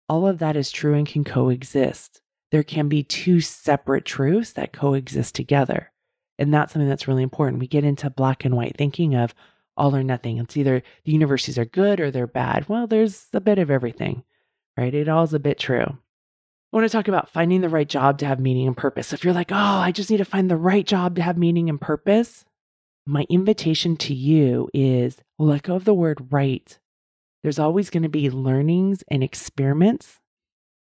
All 0.08 0.26
of 0.26 0.38
that 0.38 0.56
is 0.56 0.70
true 0.70 0.94
and 0.94 1.06
can 1.06 1.24
coexist. 1.24 2.20
There 2.50 2.62
can 2.62 2.88
be 2.88 3.02
two 3.02 3.40
separate 3.40 4.04
truths 4.04 4.52
that 4.52 4.72
coexist 4.72 5.34
together. 5.34 5.92
And 6.38 6.52
that's 6.52 6.72
something 6.72 6.88
that's 6.88 7.06
really 7.06 7.22
important. 7.22 7.60
We 7.60 7.66
get 7.66 7.84
into 7.84 8.10
black 8.10 8.44
and 8.44 8.56
white 8.56 8.76
thinking 8.76 9.14
of 9.14 9.34
all 9.76 9.94
or 9.94 10.02
nothing. 10.02 10.38
It's 10.38 10.56
either 10.56 10.82
the 11.04 11.12
universities 11.12 11.58
are 11.58 11.64
good 11.64 12.00
or 12.00 12.10
they're 12.10 12.26
bad. 12.26 12.68
Well, 12.68 12.86
there's 12.86 13.28
a 13.32 13.40
bit 13.40 13.58
of 13.58 13.70
everything, 13.70 14.24
right? 14.76 14.94
It 14.94 15.08
all 15.08 15.24
is 15.24 15.34
a 15.34 15.38
bit 15.38 15.58
true. 15.58 15.86
I 16.72 16.76
want 16.76 16.88
to 16.88 16.92
talk 16.92 17.08
about 17.08 17.30
finding 17.30 17.62
the 17.62 17.68
right 17.68 17.88
job 17.88 18.18
to 18.18 18.26
have 18.26 18.38
meaning 18.38 18.66
and 18.66 18.76
purpose. 18.76 19.12
If 19.12 19.24
you're 19.24 19.34
like, 19.34 19.50
oh, 19.50 19.56
I 19.56 19.90
just 19.90 20.10
need 20.10 20.18
to 20.18 20.24
find 20.24 20.48
the 20.50 20.56
right 20.56 20.86
job 20.86 21.16
to 21.16 21.22
have 21.22 21.36
meaning 21.36 21.68
and 21.68 21.80
purpose, 21.80 22.44
my 23.06 23.26
invitation 23.28 23.96
to 23.96 24.14
you 24.14 24.68
is 24.72 25.18
let 25.38 25.64
go 25.64 25.74
of 25.74 25.84
the 25.84 25.94
word 25.94 26.28
right. 26.30 26.78
There's 27.42 27.58
always 27.58 27.90
going 27.90 28.04
to 28.04 28.08
be 28.08 28.30
learnings 28.30 29.02
and 29.10 29.24
experiments. 29.24 30.20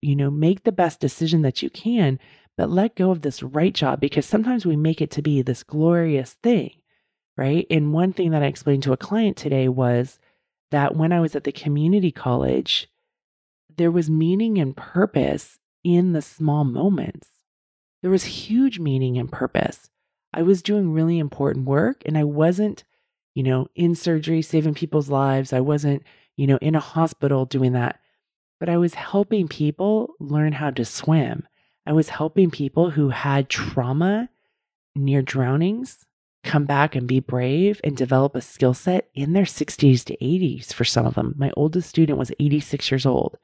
You 0.02 0.16
know, 0.16 0.30
make 0.30 0.64
the 0.64 0.72
best 0.72 1.00
decision 1.00 1.42
that 1.42 1.62
you 1.62 1.70
can, 1.70 2.18
but 2.56 2.70
let 2.70 2.96
go 2.96 3.10
of 3.10 3.22
this 3.22 3.42
right 3.42 3.72
job 3.72 4.00
because 4.00 4.26
sometimes 4.26 4.66
we 4.66 4.76
make 4.76 5.00
it 5.00 5.10
to 5.12 5.22
be 5.22 5.42
this 5.42 5.62
glorious 5.62 6.34
thing, 6.42 6.72
right? 7.36 7.66
And 7.70 7.92
one 7.92 8.12
thing 8.12 8.30
that 8.30 8.42
I 8.42 8.46
explained 8.46 8.82
to 8.84 8.92
a 8.92 8.98
client 8.98 9.36
today 9.36 9.68
was 9.68 10.18
that 10.70 10.96
when 10.96 11.12
I 11.12 11.20
was 11.20 11.34
at 11.36 11.44
the 11.44 11.52
community 11.52 12.10
college, 12.10 12.88
there 13.76 13.90
was 13.90 14.10
meaning 14.10 14.58
and 14.58 14.76
purpose 14.76 15.58
in 15.84 16.12
the 16.12 16.22
small 16.22 16.64
moments. 16.64 17.28
There 18.02 18.10
was 18.10 18.24
huge 18.24 18.78
meaning 18.78 19.16
and 19.18 19.30
purpose. 19.30 19.90
I 20.34 20.42
was 20.42 20.62
doing 20.62 20.92
really 20.92 21.18
important 21.18 21.66
work 21.66 22.02
and 22.04 22.16
I 22.16 22.24
wasn't, 22.24 22.84
you 23.34 23.42
know, 23.42 23.68
in 23.74 23.94
surgery 23.94 24.42
saving 24.42 24.74
people's 24.74 25.08
lives. 25.08 25.52
I 25.52 25.60
wasn't, 25.60 26.02
you 26.36 26.46
know, 26.46 26.58
in 26.58 26.74
a 26.74 26.80
hospital 26.80 27.44
doing 27.44 27.72
that. 27.72 28.00
But 28.58 28.68
I 28.68 28.76
was 28.76 28.94
helping 28.94 29.48
people 29.48 30.14
learn 30.20 30.52
how 30.52 30.70
to 30.70 30.84
swim. 30.84 31.46
I 31.86 31.92
was 31.92 32.08
helping 32.08 32.50
people 32.50 32.90
who 32.90 33.10
had 33.10 33.48
trauma 33.48 34.28
near 34.94 35.22
drownings 35.22 36.06
come 36.44 36.64
back 36.64 36.96
and 36.96 37.06
be 37.06 37.20
brave 37.20 37.80
and 37.84 37.96
develop 37.96 38.34
a 38.34 38.40
skill 38.40 38.74
set 38.74 39.08
in 39.14 39.32
their 39.32 39.44
60s 39.44 40.04
to 40.04 40.16
80s 40.16 40.72
for 40.72 40.84
some 40.84 41.06
of 41.06 41.14
them. 41.14 41.34
My 41.36 41.52
oldest 41.56 41.88
student 41.88 42.18
was 42.18 42.32
86 42.40 42.90
years 42.90 43.06
old. 43.06 43.38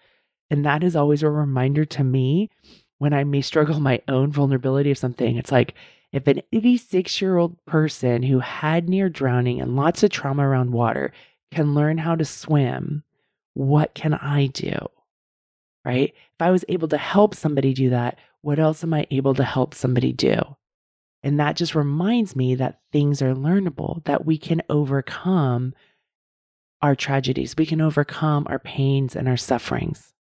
And 0.50 0.64
that 0.64 0.82
is 0.82 0.96
always 0.96 1.22
a 1.22 1.30
reminder 1.30 1.84
to 1.84 2.04
me 2.04 2.50
when 2.98 3.12
I 3.12 3.24
may 3.24 3.40
struggle 3.40 3.80
my 3.80 4.00
own 4.08 4.32
vulnerability 4.32 4.90
of 4.90 4.98
something. 4.98 5.36
It's 5.36 5.52
like, 5.52 5.74
if 6.12 6.26
an 6.26 6.40
86 6.52 7.20
year 7.20 7.36
old 7.36 7.62
person 7.66 8.22
who 8.22 8.40
had 8.40 8.88
near 8.88 9.08
drowning 9.08 9.60
and 9.60 9.76
lots 9.76 10.02
of 10.02 10.10
trauma 10.10 10.48
around 10.48 10.72
water 10.72 11.12
can 11.52 11.74
learn 11.74 11.98
how 11.98 12.14
to 12.14 12.24
swim, 12.24 13.04
what 13.54 13.94
can 13.94 14.14
I 14.14 14.46
do? 14.46 14.74
Right? 15.84 16.14
If 16.14 16.40
I 16.40 16.50
was 16.50 16.64
able 16.68 16.88
to 16.88 16.98
help 16.98 17.34
somebody 17.34 17.74
do 17.74 17.90
that, 17.90 18.18
what 18.40 18.58
else 18.58 18.82
am 18.82 18.94
I 18.94 19.06
able 19.10 19.34
to 19.34 19.44
help 19.44 19.74
somebody 19.74 20.12
do? 20.12 20.38
And 21.22 21.40
that 21.40 21.56
just 21.56 21.74
reminds 21.74 22.36
me 22.36 22.54
that 22.54 22.80
things 22.92 23.20
are 23.20 23.34
learnable, 23.34 24.04
that 24.04 24.24
we 24.24 24.38
can 24.38 24.62
overcome 24.68 25.74
our 26.80 26.94
tragedies, 26.94 27.56
we 27.56 27.66
can 27.66 27.80
overcome 27.80 28.46
our 28.48 28.60
pains 28.60 29.16
and 29.16 29.28
our 29.28 29.36
sufferings. 29.36 30.14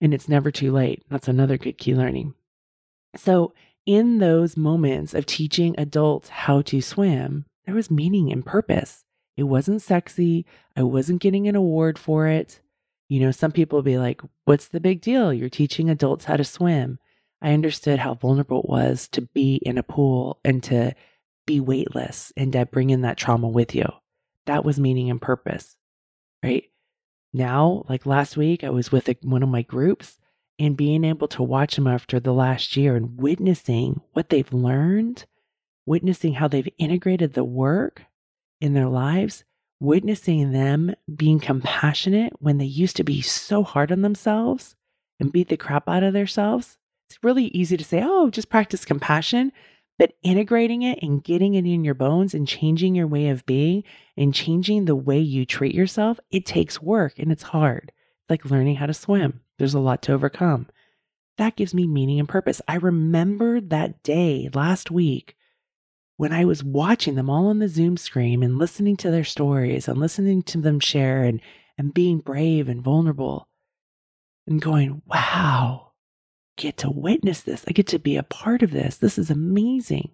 And 0.00 0.12
it's 0.12 0.28
never 0.28 0.50
too 0.50 0.72
late. 0.72 1.02
That's 1.08 1.28
another 1.28 1.56
good 1.56 1.78
key 1.78 1.94
learning. 1.94 2.34
So, 3.16 3.54
in 3.86 4.18
those 4.18 4.56
moments 4.56 5.14
of 5.14 5.24
teaching 5.24 5.74
adults 5.78 6.28
how 6.28 6.60
to 6.62 6.82
swim, 6.82 7.46
there 7.64 7.74
was 7.74 7.90
meaning 7.90 8.30
and 8.30 8.44
purpose. 8.44 9.04
It 9.36 9.44
wasn't 9.44 9.80
sexy. 9.80 10.44
I 10.76 10.82
wasn't 10.82 11.22
getting 11.22 11.48
an 11.48 11.56
award 11.56 11.98
for 11.98 12.26
it. 12.26 12.60
You 13.08 13.20
know, 13.20 13.30
some 13.30 13.52
people 13.52 13.82
be 13.82 13.96
like, 13.96 14.20
What's 14.44 14.68
the 14.68 14.80
big 14.80 15.00
deal? 15.00 15.32
You're 15.32 15.48
teaching 15.48 15.88
adults 15.88 16.26
how 16.26 16.36
to 16.36 16.44
swim. 16.44 16.98
I 17.46 17.52
understood 17.52 18.00
how 18.00 18.14
vulnerable 18.14 18.62
it 18.62 18.68
was 18.68 19.06
to 19.12 19.22
be 19.22 19.54
in 19.54 19.78
a 19.78 19.84
pool 19.84 20.40
and 20.44 20.60
to 20.64 20.96
be 21.46 21.60
weightless 21.60 22.32
and 22.36 22.52
to 22.52 22.66
bring 22.66 22.90
in 22.90 23.02
that 23.02 23.16
trauma 23.16 23.46
with 23.46 23.72
you. 23.72 23.86
That 24.46 24.64
was 24.64 24.80
meaning 24.80 25.10
and 25.10 25.22
purpose, 25.22 25.76
right? 26.42 26.64
Now, 27.32 27.84
like 27.88 28.04
last 28.04 28.36
week, 28.36 28.64
I 28.64 28.70
was 28.70 28.90
with 28.90 29.08
one 29.22 29.44
of 29.44 29.48
my 29.48 29.62
groups 29.62 30.18
and 30.58 30.76
being 30.76 31.04
able 31.04 31.28
to 31.28 31.42
watch 31.44 31.76
them 31.76 31.86
after 31.86 32.18
the 32.18 32.32
last 32.32 32.76
year 32.76 32.96
and 32.96 33.16
witnessing 33.20 34.00
what 34.12 34.28
they've 34.28 34.52
learned, 34.52 35.24
witnessing 35.86 36.34
how 36.34 36.48
they've 36.48 36.68
integrated 36.78 37.34
the 37.34 37.44
work 37.44 38.02
in 38.60 38.74
their 38.74 38.88
lives, 38.88 39.44
witnessing 39.78 40.50
them 40.50 40.96
being 41.14 41.38
compassionate 41.38 42.32
when 42.40 42.58
they 42.58 42.64
used 42.64 42.96
to 42.96 43.04
be 43.04 43.22
so 43.22 43.62
hard 43.62 43.92
on 43.92 44.02
themselves 44.02 44.74
and 45.20 45.30
beat 45.30 45.48
the 45.48 45.56
crap 45.56 45.88
out 45.88 46.02
of 46.02 46.12
themselves. 46.12 46.76
It's 47.08 47.22
really 47.22 47.46
easy 47.46 47.76
to 47.76 47.84
say, 47.84 48.02
oh, 48.04 48.30
just 48.30 48.50
practice 48.50 48.84
compassion. 48.84 49.52
But 49.98 50.12
integrating 50.22 50.82
it 50.82 50.98
and 51.02 51.24
getting 51.24 51.54
it 51.54 51.64
in 51.64 51.82
your 51.84 51.94
bones 51.94 52.34
and 52.34 52.46
changing 52.46 52.94
your 52.94 53.06
way 53.06 53.28
of 53.28 53.46
being 53.46 53.82
and 54.16 54.34
changing 54.34 54.84
the 54.84 54.94
way 54.96 55.18
you 55.18 55.46
treat 55.46 55.74
yourself, 55.74 56.20
it 56.30 56.44
takes 56.44 56.82
work 56.82 57.18
and 57.18 57.32
it's 57.32 57.44
hard. 57.44 57.92
Like 58.28 58.44
learning 58.44 58.76
how 58.76 58.86
to 58.86 58.94
swim. 58.94 59.40
There's 59.58 59.72
a 59.74 59.80
lot 59.80 60.02
to 60.02 60.12
overcome. 60.12 60.68
that 61.38 61.56
gives 61.56 61.74
me 61.74 61.86
meaning 61.86 62.18
and 62.18 62.28
purpose. 62.28 62.60
I 62.68 62.76
remember 62.76 63.60
that 63.60 64.02
day 64.02 64.48
last 64.54 64.90
week 64.90 65.36
when 66.16 66.32
I 66.32 66.44
was 66.44 66.64
watching 66.64 67.14
them 67.14 67.28
all 67.30 67.46
on 67.48 67.58
the 67.58 67.68
Zoom 67.68 67.96
screen 67.96 68.42
and 68.42 68.58
listening 68.58 68.96
to 68.98 69.10
their 69.10 69.24
stories 69.24 69.86
and 69.88 69.98
listening 69.98 70.42
to 70.44 70.58
them 70.58 70.80
share 70.80 71.24
and, 71.24 71.40
and 71.78 71.94
being 71.94 72.18
brave 72.20 72.68
and 72.68 72.82
vulnerable 72.82 73.48
and 74.46 74.60
going, 74.62 75.02
wow, 75.06 75.85
get 76.56 76.76
to 76.78 76.90
witness 76.90 77.40
this. 77.40 77.64
I 77.68 77.72
get 77.72 77.86
to 77.88 77.98
be 77.98 78.16
a 78.16 78.22
part 78.22 78.62
of 78.62 78.70
this. 78.70 78.96
This 78.96 79.18
is 79.18 79.30
amazing. 79.30 80.10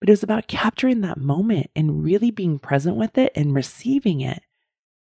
But 0.00 0.08
it 0.08 0.12
was 0.12 0.22
about 0.22 0.48
capturing 0.48 1.00
that 1.02 1.18
moment 1.18 1.70
and 1.76 2.04
really 2.04 2.30
being 2.30 2.58
present 2.58 2.96
with 2.96 3.16
it 3.18 3.32
and 3.34 3.54
receiving 3.54 4.20
it, 4.20 4.42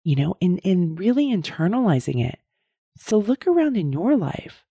you 0.04 0.16
know, 0.16 0.36
and, 0.42 0.60
and 0.64 0.98
really 1.00 1.28
internalizing 1.28 2.26
it. 2.26 2.40
So 2.98 3.18
look 3.18 3.46
around 3.46 3.78
in 3.78 3.92
your 3.94 4.18
life. 4.18 4.66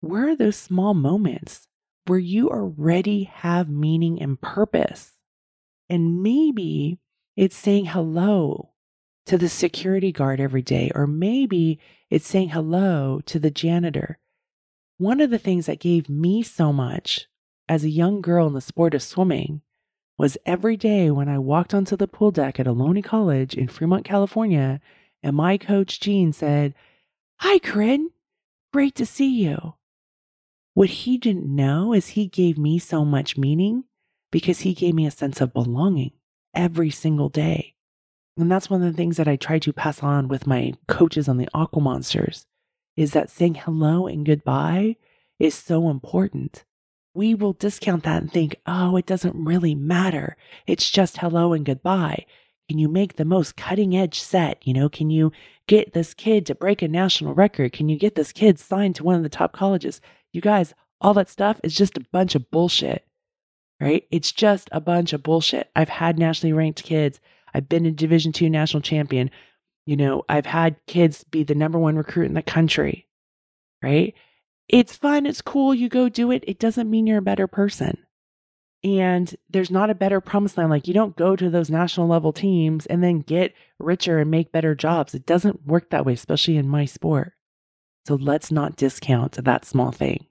Where 0.00 0.28
are 0.28 0.36
those 0.36 0.56
small 0.56 0.94
moments 0.94 1.66
where 2.06 2.18
you 2.18 2.50
already 2.50 3.24
have 3.24 3.68
meaning 3.68 4.20
and 4.20 4.40
purpose? 4.40 5.12
And 5.88 6.22
maybe 6.22 6.98
it's 7.36 7.56
saying 7.56 7.86
hello 7.86 8.70
to 9.26 9.38
the 9.38 9.48
security 9.48 10.12
guard 10.12 10.40
every 10.40 10.62
day, 10.62 10.90
or 10.94 11.06
maybe 11.06 11.78
it's 12.10 12.26
saying 12.26 12.50
hello 12.50 13.20
to 13.26 13.38
the 13.38 13.50
janitor. 13.50 14.18
One 15.00 15.22
of 15.22 15.30
the 15.30 15.38
things 15.38 15.64
that 15.64 15.80
gave 15.80 16.10
me 16.10 16.42
so 16.42 16.74
much 16.74 17.26
as 17.70 17.84
a 17.84 17.88
young 17.88 18.20
girl 18.20 18.46
in 18.46 18.52
the 18.52 18.60
sport 18.60 18.92
of 18.92 19.02
swimming 19.02 19.62
was 20.18 20.36
every 20.44 20.76
day 20.76 21.10
when 21.10 21.26
I 21.26 21.38
walked 21.38 21.72
onto 21.72 21.96
the 21.96 22.06
pool 22.06 22.30
deck 22.30 22.60
at 22.60 22.66
Ohlone 22.66 23.02
College 23.02 23.54
in 23.54 23.68
Fremont, 23.68 24.04
California, 24.04 24.78
and 25.22 25.34
my 25.34 25.56
coach 25.56 26.00
Gene 26.00 26.34
said, 26.34 26.74
Hi, 27.36 27.58
Corinne. 27.60 28.10
Great 28.74 28.94
to 28.96 29.06
see 29.06 29.42
you. 29.42 29.72
What 30.74 30.90
he 30.90 31.16
didn't 31.16 31.46
know 31.46 31.94
is 31.94 32.08
he 32.08 32.26
gave 32.26 32.58
me 32.58 32.78
so 32.78 33.02
much 33.02 33.38
meaning 33.38 33.84
because 34.30 34.60
he 34.60 34.74
gave 34.74 34.94
me 34.94 35.06
a 35.06 35.10
sense 35.10 35.40
of 35.40 35.54
belonging 35.54 36.12
every 36.54 36.90
single 36.90 37.30
day. 37.30 37.74
And 38.36 38.52
that's 38.52 38.68
one 38.68 38.82
of 38.82 38.92
the 38.92 38.96
things 38.98 39.16
that 39.16 39.28
I 39.28 39.36
try 39.36 39.60
to 39.60 39.72
pass 39.72 40.02
on 40.02 40.28
with 40.28 40.46
my 40.46 40.74
coaches 40.88 41.26
on 41.26 41.38
the 41.38 41.48
Aqua 41.54 41.80
Monsters 41.80 42.44
is 43.00 43.12
that 43.12 43.30
saying 43.30 43.54
hello 43.54 44.06
and 44.06 44.26
goodbye 44.26 44.94
is 45.38 45.54
so 45.54 45.88
important. 45.88 46.64
We 47.14 47.34
will 47.34 47.54
discount 47.54 48.02
that 48.04 48.20
and 48.20 48.30
think, 48.30 48.56
oh, 48.66 48.94
it 48.96 49.06
doesn't 49.06 49.42
really 49.42 49.74
matter. 49.74 50.36
It's 50.66 50.90
just 50.90 51.16
hello 51.16 51.54
and 51.54 51.64
goodbye. 51.64 52.26
Can 52.68 52.78
you 52.78 52.90
make 52.90 53.16
the 53.16 53.24
most 53.24 53.56
cutting 53.56 53.96
edge 53.96 54.20
set? 54.20 54.64
You 54.66 54.74
know, 54.74 54.90
can 54.90 55.08
you 55.08 55.32
get 55.66 55.94
this 55.94 56.12
kid 56.12 56.44
to 56.46 56.54
break 56.54 56.82
a 56.82 56.88
national 56.88 57.32
record? 57.32 57.72
Can 57.72 57.88
you 57.88 57.96
get 57.98 58.16
this 58.16 58.32
kid 58.32 58.58
signed 58.58 58.96
to 58.96 59.04
one 59.04 59.14
of 59.14 59.22
the 59.22 59.30
top 59.30 59.52
colleges? 59.52 60.02
You 60.30 60.42
guys, 60.42 60.74
all 61.00 61.14
that 61.14 61.30
stuff 61.30 61.58
is 61.64 61.74
just 61.74 61.96
a 61.96 62.06
bunch 62.12 62.34
of 62.34 62.50
bullshit, 62.50 63.06
right? 63.80 64.06
It's 64.10 64.30
just 64.30 64.68
a 64.72 64.80
bunch 64.80 65.14
of 65.14 65.22
bullshit. 65.22 65.70
I've 65.74 65.88
had 65.88 66.18
nationally 66.18 66.52
ranked 66.52 66.82
kids. 66.82 67.18
I've 67.54 67.68
been 67.68 67.86
a 67.86 67.92
Division 67.92 68.32
two 68.32 68.50
national 68.50 68.82
champion. 68.82 69.30
You 69.86 69.96
know, 69.96 70.24
I've 70.28 70.46
had 70.46 70.76
kids 70.86 71.24
be 71.24 71.42
the 71.42 71.54
number 71.54 71.78
one 71.78 71.96
recruit 71.96 72.26
in 72.26 72.34
the 72.34 72.42
country, 72.42 73.08
right? 73.82 74.14
It's 74.68 74.96
fun. 74.96 75.26
It's 75.26 75.42
cool. 75.42 75.74
You 75.74 75.88
go 75.88 76.08
do 76.08 76.30
it. 76.30 76.44
It 76.46 76.58
doesn't 76.58 76.88
mean 76.88 77.06
you're 77.06 77.18
a 77.18 77.22
better 77.22 77.46
person. 77.46 77.98
And 78.82 79.34
there's 79.50 79.70
not 79.70 79.90
a 79.90 79.94
better 79.94 80.20
promise 80.20 80.56
line. 80.56 80.70
Like 80.70 80.86
you 80.86 80.94
don't 80.94 81.16
go 81.16 81.36
to 81.36 81.50
those 81.50 81.70
national 81.70 82.06
level 82.06 82.32
teams 82.32 82.86
and 82.86 83.02
then 83.02 83.18
get 83.20 83.54
richer 83.78 84.18
and 84.18 84.30
make 84.30 84.52
better 84.52 84.74
jobs. 84.74 85.14
It 85.14 85.26
doesn't 85.26 85.66
work 85.66 85.90
that 85.90 86.06
way, 86.06 86.14
especially 86.14 86.56
in 86.56 86.68
my 86.68 86.84
sport. 86.84 87.34
So 88.06 88.14
let's 88.14 88.50
not 88.50 88.76
discount 88.76 89.32
that 89.32 89.64
small 89.64 89.92
thing. 89.92 90.26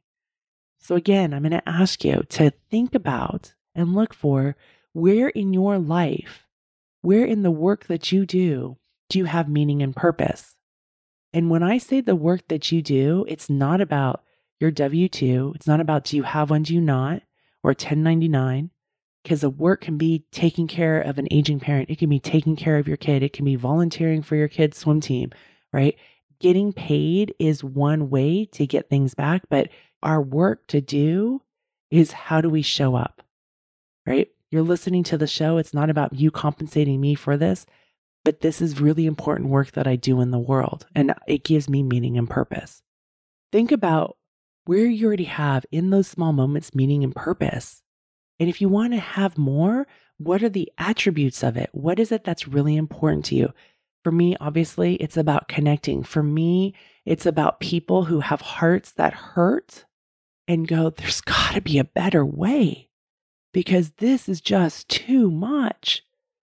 So, 0.79 0.95
again, 0.95 1.33
I'm 1.33 1.43
going 1.43 1.51
to 1.51 1.69
ask 1.69 2.03
you 2.03 2.23
to 2.29 2.51
think 2.71 2.95
about 2.95 3.53
and 3.75 3.93
look 3.93 4.13
for 4.13 4.55
where 4.93 5.27
in 5.27 5.53
your 5.53 5.77
life, 5.77 6.47
where 7.01 7.25
in 7.25 7.43
the 7.43 7.51
work 7.51 7.85
that 7.85 8.11
you 8.11 8.25
do, 8.25 8.77
do 9.09 9.19
you 9.19 9.25
have 9.25 9.49
meaning 9.49 9.81
and 9.81 9.95
purpose? 9.95 10.55
And 11.33 11.49
when 11.49 11.63
I 11.63 11.77
say 11.77 12.01
the 12.01 12.15
work 12.15 12.47
that 12.47 12.71
you 12.71 12.81
do, 12.81 13.25
it's 13.27 13.49
not 13.49 13.81
about 13.81 14.23
your 14.59 14.71
W 14.71 15.07
2, 15.07 15.53
it's 15.55 15.67
not 15.67 15.79
about 15.79 16.03
do 16.03 16.17
you 16.17 16.23
have 16.23 16.49
one, 16.49 16.63
do 16.63 16.73
you 16.73 16.81
not, 16.81 17.21
or 17.63 17.69
1099, 17.69 18.71
because 19.23 19.41
the 19.41 19.49
work 19.49 19.81
can 19.81 19.97
be 19.97 20.25
taking 20.31 20.67
care 20.67 21.01
of 21.01 21.17
an 21.17 21.27
aging 21.31 21.59
parent, 21.59 21.89
it 21.89 21.97
can 21.97 22.09
be 22.09 22.19
taking 22.19 22.55
care 22.55 22.77
of 22.77 22.87
your 22.87 22.97
kid, 22.97 23.23
it 23.23 23.33
can 23.33 23.45
be 23.45 23.55
volunteering 23.55 24.21
for 24.21 24.35
your 24.35 24.47
kid's 24.47 24.77
swim 24.77 24.99
team, 24.99 25.31
right? 25.71 25.97
getting 26.39 26.73
paid 26.73 27.35
is 27.37 27.63
one 27.63 28.09
way 28.09 28.45
to 28.45 28.65
get 28.65 28.89
things 28.89 29.13
back, 29.13 29.43
but 29.49 29.69
our 30.01 30.21
work 30.21 30.65
to 30.67 30.81
do 30.81 31.41
is 31.91 32.11
how 32.11 32.41
do 32.41 32.49
we 32.49 32.61
show 32.61 32.95
up, 32.95 33.21
right? 34.05 34.29
You're 34.49 34.63
listening 34.63 35.03
to 35.03 35.17
the 35.17 35.27
show. 35.27 35.57
It's 35.57 35.73
not 35.73 35.89
about 35.89 36.15
you 36.15 36.31
compensating 36.31 36.99
me 37.01 37.15
for 37.15 37.37
this, 37.37 37.65
but 38.23 38.41
this 38.41 38.61
is 38.61 38.81
really 38.81 39.05
important 39.05 39.49
work 39.49 39.71
that 39.71 39.87
I 39.87 39.95
do 39.95 40.21
in 40.21 40.31
the 40.31 40.39
world, 40.39 40.85
and 40.95 41.13
it 41.27 41.43
gives 41.43 41.69
me 41.69 41.83
meaning 41.83 42.17
and 42.17 42.29
purpose. 42.29 42.81
Think 43.51 43.71
about 43.71 44.17
where 44.65 44.85
you 44.85 45.07
already 45.07 45.23
have 45.23 45.65
in 45.71 45.89
those 45.89 46.07
small 46.07 46.33
moments 46.33 46.75
meaning 46.75 47.03
and 47.03 47.15
purpose. 47.15 47.81
And 48.39 48.49
if 48.49 48.61
you 48.61 48.69
want 48.69 48.93
to 48.93 48.99
have 48.99 49.37
more, 49.37 49.87
what 50.17 50.43
are 50.43 50.49
the 50.49 50.71
attributes 50.77 51.43
of 51.43 51.57
it? 51.57 51.69
What 51.71 51.99
is 51.99 52.11
it 52.11 52.23
that's 52.23 52.47
really 52.47 52.75
important 52.75 53.25
to 53.25 53.35
you? 53.35 53.53
For 54.03 54.11
me, 54.11 54.35
obviously, 54.39 54.95
it's 54.95 55.17
about 55.17 55.47
connecting. 55.47 56.03
For 56.03 56.23
me, 56.23 56.73
it's 57.05 57.25
about 57.25 57.59
people 57.59 58.05
who 58.05 58.19
have 58.19 58.41
hearts 58.41 58.91
that 58.91 59.13
hurt 59.13 59.85
and 60.47 60.67
go, 60.67 60.89
there's 60.89 61.21
got 61.21 61.53
to 61.55 61.61
be 61.61 61.79
a 61.79 61.83
better 61.83 62.25
way 62.25 62.89
because 63.53 63.91
this 63.97 64.29
is 64.29 64.41
just 64.41 64.89
too 64.89 65.31
much, 65.31 66.03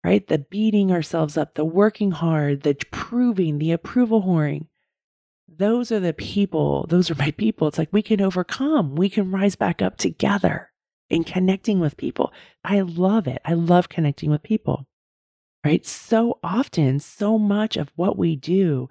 right? 0.05 0.27
The 0.27 0.39
beating 0.39 0.91
ourselves 0.93 1.37
up, 1.37 1.55
the 1.55 1.65
working 1.65 2.13
hard, 2.13 2.63
the 2.63 2.75
proving, 2.91 3.59
the 3.59 3.73
approval 3.73 4.23
whoring. 4.23 4.67
Those 5.49 5.93
are 5.93 6.01
the 6.01 6.13
people, 6.13 6.87
those 6.89 7.11
are 7.11 7.17
my 7.17 7.33
people. 7.33 7.69
It's 7.69 7.79
like 7.79 7.93
we 7.93 8.03
can 8.03 8.21
overcome, 8.21 8.95
we 8.95 9.11
can 9.11 9.31
rise 9.31 9.57
back 9.57 9.83
up 9.83 9.97
together 9.97 10.71
in 11.09 11.25
connecting 11.25 11.81
with 11.81 11.97
people. 11.97 12.33
I 12.65 12.81
love 12.81 13.27
it. 13.27 13.43
I 13.45 13.55
love 13.55 13.89
connecting 13.89 14.31
with 14.31 14.43
people 14.43 14.87
right? 15.65 15.85
So 15.85 16.39
often, 16.43 16.99
so 17.01 17.39
much 17.39 17.77
of 17.77 17.91
what 17.97 18.17
we 18.17 18.37
do 18.37 18.89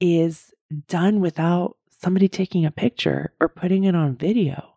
is 0.00 0.52
done 0.88 1.20
without 1.20 1.76
somebody 2.00 2.28
taking 2.28 2.64
a 2.64 2.70
picture 2.70 3.32
or 3.40 3.48
putting 3.48 3.84
it 3.84 3.94
on 3.94 4.16
video, 4.16 4.73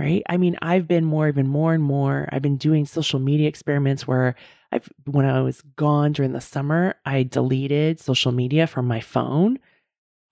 right? 0.00 0.22
I 0.28 0.38
mean, 0.38 0.56
I've 0.62 0.88
been 0.88 1.04
more, 1.04 1.28
even 1.28 1.46
more 1.46 1.74
and 1.74 1.84
more, 1.84 2.28
I've 2.32 2.42
been 2.42 2.56
doing 2.56 2.86
social 2.86 3.20
media 3.20 3.48
experiments 3.48 4.06
where 4.08 4.34
I've, 4.72 4.88
when 5.04 5.26
I 5.26 5.42
was 5.42 5.62
gone 5.76 6.12
during 6.12 6.32
the 6.32 6.40
summer, 6.40 6.94
I 7.04 7.24
deleted 7.24 8.00
social 8.00 8.32
media 8.32 8.66
from 8.66 8.88
my 8.88 9.00
phone. 9.00 9.58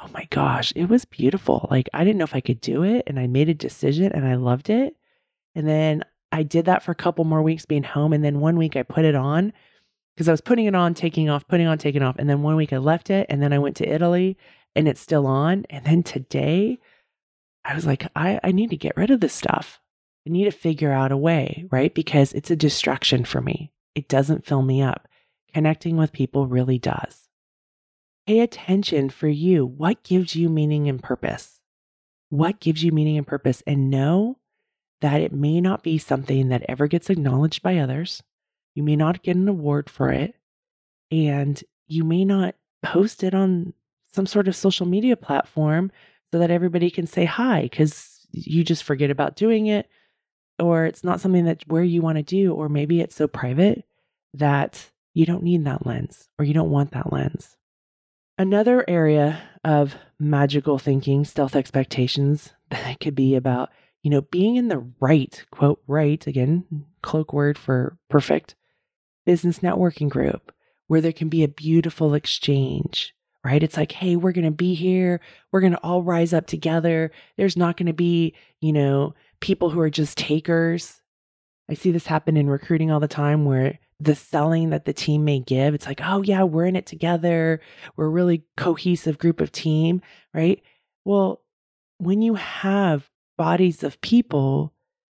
Oh 0.00 0.09
my 0.14 0.26
gosh, 0.31 0.72
it 0.74 0.88
was 0.88 1.04
beautiful. 1.04 1.68
Like, 1.70 1.88
I 1.92 2.04
didn't 2.04 2.18
know 2.18 2.24
if 2.24 2.35
I 2.35 2.40
could 2.40 2.61
do 2.61 2.83
it, 2.83 3.04
and 3.07 3.20
I 3.20 3.26
made 3.26 3.48
a 3.48 3.54
decision 3.54 4.12
and 4.12 4.26
I 4.26 4.37
loved 4.37 4.70
it. 4.70 4.96
And 5.54 5.68
then 5.68 6.04
I 6.31 6.44
did 6.44 6.66
that 6.66 6.83
for 6.83 6.92
a 6.92 6.96
couple 6.96 7.24
more 7.24 7.42
weeks 7.42 7.66
being 7.66 7.83
home. 7.83 8.12
And 8.12 8.24
then 8.24 8.40
one 8.40 8.57
week 8.57 8.76
I 8.76 8.83
put 8.83 9.04
it 9.04 9.14
on 9.14 9.52
because 10.14 10.28
I 10.28 10.33
was 10.33 10.40
putting 10.40 10.66
it 10.66 10.74
on, 10.74 10.94
taking 10.94 11.28
off, 11.28 11.48
putting 11.48 11.66
on, 11.66 11.78
taking 11.78 12.02
off. 12.02 12.16
And 12.18 12.28
then 12.28 12.42
one 12.42 12.57
week 12.57 12.72
I 12.72 12.78
left 12.78 13.11
it. 13.11 13.26
And 13.28 13.42
then 13.42 13.52
I 13.52 13.59
went 13.59 13.76
to 13.76 13.88
Italy 13.88 14.37
and 14.76 14.87
it's 14.87 15.00
still 15.00 15.26
on. 15.26 15.64
And 15.70 15.85
then 15.85 16.02
today 16.02 16.78
I 17.64 17.75
was 17.75 17.87
like, 17.87 18.09
I, 18.16 18.40
I 18.42 18.53
need 18.53 18.71
to 18.71 18.77
get 18.77 18.97
rid 18.97 19.11
of 19.11 19.21
this 19.21 19.35
stuff. 19.35 19.81
I 20.27 20.31
need 20.31 20.44
to 20.44 20.51
figure 20.51 20.92
out 20.92 21.12
a 21.12 21.16
way, 21.16 21.66
right? 21.71 21.94
Because 21.94 22.33
it's 22.33 22.51
a 22.51 22.57
distraction 22.57 23.25
for 23.25 23.40
me. 23.40 23.73
It 23.94 24.09
doesn't 24.09 24.47
fill 24.47 24.62
me 24.62 24.83
up. 24.83 25.09
Connecting 25.55 25.97
with 25.97 26.12
people 26.12 26.47
really 26.47 26.79
does. 26.79 27.29
Pay 28.27 28.40
attention 28.40 29.09
for 29.09 29.29
you. 29.29 29.64
What 29.64 30.03
gives 30.03 30.37
you 30.37 30.49
meaning 30.49 30.88
and 30.88 31.03
purpose? 31.03 31.61
What 32.29 32.61
gives 32.61 32.83
you 32.83 32.92
meaning 32.92 33.16
and 33.16 33.27
purpose? 33.27 33.62
And 33.66 33.90
know 33.90 34.38
that 35.01 35.23
it 35.23 35.33
may 35.33 35.61
not 35.61 35.83
be 35.83 35.97
something 35.97 36.49
that 36.49 36.64
ever 36.68 36.87
gets 36.87 37.09
acknowledged 37.09 37.62
by 37.62 37.79
others. 37.79 38.23
You 38.75 38.83
may 38.83 38.97
not 38.97 39.23
get 39.23 39.37
an 39.37 39.49
award 39.49 39.88
for 39.88 40.12
it, 40.12 40.35
and 41.11 41.62
you 41.87 42.05
may 42.05 42.25
not 42.25 42.55
post 42.83 43.23
it 43.23 43.35
on 43.35 43.73
some 44.12 44.27
sort 44.27 44.49
of 44.49 44.57
social 44.57 44.87
media 44.87 45.16
platform 45.16 45.90
so 46.33 46.38
that 46.38 46.51
everybody 46.51 46.91
can 46.91 47.07
say 47.07 47.25
hi 47.25 47.62
because 47.62 48.27
you 48.33 48.64
just 48.64 48.85
forget 48.85 49.11
about 49.11 49.37
doing 49.37 49.67
it, 49.67 49.88
or 50.59 50.85
it's 50.85 51.05
not 51.05 51.21
something 51.21 51.45
that 51.45 51.62
where 51.67 51.83
you 51.83 52.03
want 52.03 52.17
to 52.17 52.23
do, 52.23 52.53
or 52.55 52.69
maybe 52.69 53.01
it's 53.01 53.17
so 53.17 53.27
private 53.27 53.85
that 54.35 54.91
you 55.14 55.25
don't 55.25 55.43
need 55.43 55.64
that 55.64 55.87
lens 55.87 56.29
or 56.38 56.45
you 56.45 56.55
don't 56.55 56.71
want 56.71 56.93
that 56.93 57.12
lens. 57.12 57.57
Another 58.37 58.85
area 58.88 59.41
of 59.64 59.97
magical 60.21 60.79
thinking, 60.79 61.25
stealth 61.25 61.57
expectations, 61.57 62.53
that 62.71 63.01
could 63.01 63.14
be 63.14 63.35
about 63.35 63.71
you 64.03 64.11
know, 64.11 64.23
being 64.23 64.57
in 64.57 64.69
the 64.69 64.91
right, 65.01 65.45
quote, 65.51 65.83
right, 65.87 66.27
again, 66.27 66.64
cloak 67.03 67.33
word 67.33 67.59
for 67.59 67.99
perfect 68.09 68.55
business 69.27 69.59
networking 69.59 70.09
group 70.09 70.53
where 70.87 71.01
there 71.01 71.12
can 71.12 71.29
be 71.29 71.43
a 71.43 71.49
beautiful 71.49 72.14
exchange, 72.14 73.14
right? 73.44 73.62
It's 73.62 73.77
like, 73.77 73.92
hey, 73.92 74.16
we're 74.16 74.33
going 74.33 74.44
to 74.44 74.51
be 74.51 74.74
here. 74.74 75.20
We're 75.53 75.61
going 75.61 75.72
to 75.72 75.83
all 75.83 76.03
rise 76.03 76.33
up 76.33 76.46
together. 76.46 77.11
There's 77.37 77.57
not 77.57 77.77
going 77.77 77.87
to 77.87 77.92
be, 77.92 78.35
you 78.61 78.72
know, 78.72 79.14
people 79.40 79.70
who 79.70 79.81
are 79.81 79.90
just 79.90 80.18
takers. 80.18 81.01
I 81.70 81.74
see 81.74 81.90
this 81.90 82.07
happen 82.07 82.37
in 82.37 82.48
recruiting 82.48 82.90
all 82.90 83.01
the 83.01 83.09
time 83.09 83.44
where 83.44 83.79
the 84.01 84.14
selling 84.14 84.70
that 84.70 84.85
the 84.85 84.92
team 84.92 85.24
may 85.24 85.40
give, 85.40 85.74
it's 85.74 85.87
like, 85.87 86.01
oh, 86.03 86.22
yeah, 86.22 86.44
we're 86.44 86.66
in 86.66 86.77
it 86.77 86.87
together. 86.87 87.61
We're 87.96 88.07
a 88.07 88.11
really 88.11 88.44
cohesive 88.57 89.18
group 89.18 89.40
of 89.40 89.53
team, 89.53 90.03
right? 90.33 90.62
Well, 91.05 91.42
when 91.98 92.22
you 92.22 92.35
have 92.35 93.11
bodies 93.37 93.83
of 93.83 94.01
people, 94.01 94.72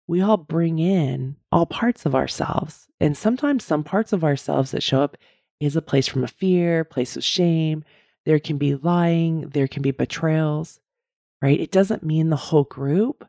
we 0.06 0.20
all 0.20 0.36
bring 0.36 0.78
in 0.78 1.36
all 1.50 1.66
parts 1.66 2.04
of 2.06 2.14
ourselves. 2.14 2.88
And 3.00 3.16
sometimes 3.16 3.64
some 3.64 3.84
parts 3.84 4.12
of 4.12 4.24
ourselves 4.24 4.72
that 4.72 4.82
show 4.82 5.00
up 5.02 5.16
is 5.60 5.76
a 5.76 5.82
place 5.82 6.08
from 6.08 6.24
a 6.24 6.28
fear, 6.28 6.84
place 6.84 7.16
of 7.16 7.22
shame. 7.22 7.84
There 8.24 8.38
can 8.38 8.58
be 8.58 8.74
lying, 8.74 9.48
there 9.48 9.68
can 9.68 9.82
be 9.82 9.90
betrayals, 9.90 10.80
right? 11.40 11.60
It 11.60 11.72
doesn't 11.72 12.04
mean 12.04 12.30
the 12.30 12.36
whole 12.36 12.64
group 12.64 13.28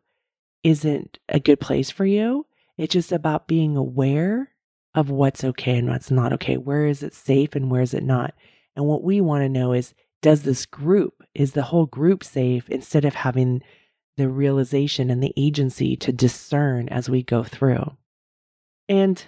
isn't 0.64 1.20
a 1.30 1.40
good 1.40 1.60
place 1.60 1.90
for 1.90 2.06
you. 2.06 2.46
It's 2.78 2.94
just 2.94 3.12
about 3.12 3.48
being 3.48 3.76
aware 3.76 4.50
of 4.96 5.10
what's 5.10 5.44
okay 5.44 5.78
and 5.78 5.90
what's 5.90 6.12
not 6.12 6.34
okay. 6.34 6.58
Where 6.58 6.86
is 6.86 7.04
it 7.04 7.14
safe 7.14 7.56
and 7.56 7.70
where 7.70 7.82
is 7.82 7.94
it 7.94 8.04
not? 8.04 8.34
And 8.76 8.86
what 8.86 9.04
we 9.04 9.22
want 9.22 9.44
to 9.44 9.50
know 9.50 9.74
is 9.74 9.94
does 10.22 10.44
this 10.44 10.66
group, 10.66 11.24
is 11.36 11.52
the 11.52 11.64
whole 11.64 11.86
group 11.86 12.24
safe 12.24 12.70
instead 12.70 13.04
of 13.04 13.14
having 13.14 13.62
the 14.16 14.30
realization 14.30 15.10
and 15.10 15.22
the 15.22 15.34
agency 15.36 15.96
to 15.98 16.12
discern 16.12 16.88
as 16.90 17.10
we 17.10 17.24
go 17.24 17.44
through? 17.44 17.98
And 18.88 19.24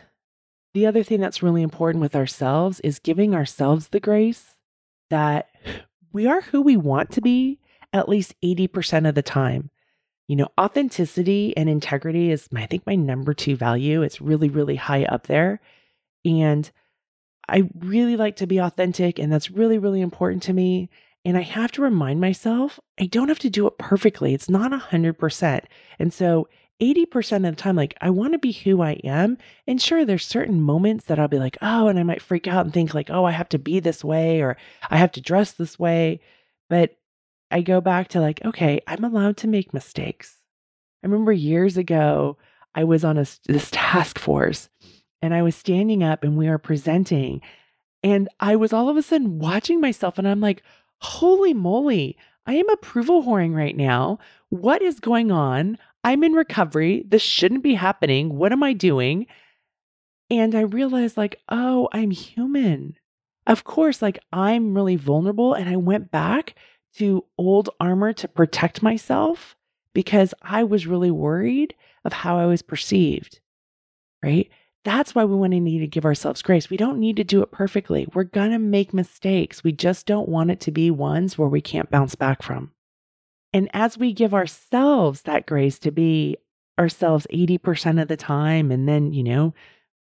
the 0.73 0.85
other 0.85 1.03
thing 1.03 1.19
that's 1.19 1.43
really 1.43 1.61
important 1.61 2.01
with 2.01 2.15
ourselves 2.15 2.79
is 2.81 2.99
giving 2.99 3.33
ourselves 3.33 3.89
the 3.89 3.99
grace 3.99 4.55
that 5.09 5.49
we 6.15 6.27
are 6.27 6.39
who 6.39 6.61
we 6.61 6.77
want 6.77 7.11
to 7.11 7.21
be 7.21 7.59
at 7.91 8.07
least 8.07 8.33
80% 8.41 9.07
of 9.07 9.15
the 9.15 9.21
time. 9.21 9.69
You 10.29 10.37
know, 10.37 10.47
authenticity 10.57 11.55
and 11.57 11.69
integrity 11.69 12.31
is, 12.31 12.47
I 12.55 12.65
think, 12.65 12.87
my 12.87 12.95
number 12.95 13.33
two 13.33 13.57
value. 13.57 14.01
It's 14.01 14.21
really, 14.21 14.47
really 14.47 14.77
high 14.77 15.03
up 15.03 15.27
there. 15.27 15.59
And 16.23 16.71
I 17.49 17.69
really 17.77 18.15
like 18.15 18.37
to 18.37 18.47
be 18.47 18.59
authentic, 18.59 19.19
and 19.19 19.31
that's 19.31 19.51
really, 19.51 19.77
really 19.77 19.99
important 19.99 20.41
to 20.43 20.53
me. 20.53 20.89
And 21.25 21.37
I 21.37 21.41
have 21.41 21.73
to 21.73 21.81
remind 21.81 22.21
myself 22.21 22.79
I 22.97 23.07
don't 23.07 23.27
have 23.27 23.39
to 23.39 23.49
do 23.49 23.67
it 23.67 23.77
perfectly. 23.77 24.33
It's 24.33 24.49
not 24.49 24.71
100%. 24.71 25.61
And 25.99 26.13
so 26.13 26.47
80% 26.81 27.47
of 27.47 27.55
the 27.55 27.61
time, 27.61 27.75
like 27.75 27.95
I 28.01 28.09
want 28.09 28.33
to 28.33 28.39
be 28.39 28.51
who 28.51 28.81
I 28.81 28.93
am. 29.03 29.37
And 29.67 29.81
sure, 29.81 30.05
there's 30.05 30.25
certain 30.25 30.61
moments 30.61 31.05
that 31.05 31.19
I'll 31.19 31.27
be 31.27 31.39
like, 31.39 31.57
oh, 31.61 31.87
and 31.87 31.97
I 31.97 32.03
might 32.03 32.21
freak 32.21 32.47
out 32.47 32.65
and 32.65 32.73
think, 32.73 32.93
like, 32.93 33.09
oh, 33.09 33.25
I 33.25 33.31
have 33.31 33.49
to 33.49 33.59
be 33.59 33.79
this 33.79 34.03
way 34.03 34.41
or 34.41 34.57
I 34.89 34.97
have 34.97 35.11
to 35.13 35.21
dress 35.21 35.53
this 35.53 35.79
way. 35.79 36.19
But 36.69 36.97
I 37.51 37.61
go 37.61 37.79
back 37.79 38.09
to 38.09 38.19
like, 38.19 38.43
okay, 38.43 38.81
I'm 38.87 39.03
allowed 39.03 39.37
to 39.37 39.47
make 39.47 39.73
mistakes. 39.73 40.41
I 41.03 41.07
remember 41.07 41.31
years 41.31 41.77
ago, 41.77 42.37
I 42.73 42.83
was 42.83 43.05
on 43.05 43.17
a, 43.17 43.25
this 43.47 43.69
task 43.71 44.19
force 44.19 44.69
and 45.21 45.33
I 45.33 45.43
was 45.43 45.55
standing 45.55 46.03
up 46.03 46.23
and 46.23 46.35
we 46.35 46.49
were 46.49 46.57
presenting. 46.57 47.41
And 48.03 48.27
I 48.39 48.55
was 48.55 48.73
all 48.73 48.89
of 48.89 48.97
a 48.97 49.01
sudden 49.01 49.39
watching 49.39 49.79
myself 49.79 50.17
and 50.17 50.27
I'm 50.27 50.41
like, 50.41 50.63
holy 50.99 51.53
moly, 51.53 52.17
I 52.45 52.55
am 52.55 52.69
approval 52.69 53.23
whoring 53.23 53.55
right 53.55 53.75
now. 53.75 54.19
What 54.49 54.81
is 54.81 54.99
going 54.99 55.31
on? 55.31 55.77
I'm 56.05 56.23
in 56.23 56.33
recovery. 56.33 57.03
This 57.07 57.23
shouldn't 57.23 57.63
be 57.63 57.73
happening. 57.73 58.37
What 58.37 58.51
am 58.51 58.61
I 58.61 58.73
doing? 58.73 59.25
And 60.29 60.53
I 60.53 60.61
realized, 60.61 61.17
like, 61.17 61.41
oh, 61.49 61.89
I'm 61.91 62.11
human. 62.11 62.95
Of 63.47 63.63
course, 63.63 64.03
like, 64.03 64.19
I'm 64.31 64.75
really 64.75 64.97
vulnerable. 64.97 65.55
And 65.55 65.67
I 65.67 65.77
went 65.77 66.11
back 66.11 66.53
to 66.97 67.25
old 67.39 67.71
armor 67.79 68.13
to 68.13 68.27
protect 68.27 68.83
myself 68.83 69.55
because 69.95 70.35
I 70.43 70.63
was 70.63 70.85
really 70.85 71.09
worried 71.09 71.73
of 72.03 72.13
how 72.13 72.37
I 72.37 72.45
was 72.45 72.61
perceived, 72.61 73.39
right? 74.21 74.47
That's 74.83 75.15
why 75.15 75.25
we 75.25 75.35
want 75.35 75.53
to 75.53 75.59
need 75.59 75.79
to 75.79 75.87
give 75.87 76.05
ourselves 76.05 76.43
grace. 76.43 76.69
We 76.69 76.77
don't 76.77 76.99
need 76.99 77.15
to 77.15 77.23
do 77.23 77.41
it 77.41 77.51
perfectly. 77.51 78.07
We're 78.13 78.25
going 78.25 78.51
to 78.51 78.59
make 78.59 78.93
mistakes. 78.93 79.63
We 79.63 79.71
just 79.71 80.05
don't 80.05 80.29
want 80.29 80.51
it 80.51 80.59
to 80.61 80.71
be 80.71 80.91
ones 80.91 81.35
where 81.35 81.49
we 81.49 81.61
can't 81.61 81.89
bounce 81.89 82.13
back 82.13 82.43
from. 82.43 82.73
And 83.55 83.69
as 83.73 83.97
we 83.97 84.13
give 84.13 84.33
ourselves 84.33 85.23
that 85.23 85.47
grace 85.47 85.79
to 85.79 85.91
be 85.91 86.37
ourselves 86.77 87.25
80% 87.33 88.01
of 88.01 88.07
the 88.07 88.17
time, 88.17 88.69
and 88.69 88.87
then, 88.87 89.13
you 89.13 89.23
know, 89.23 89.53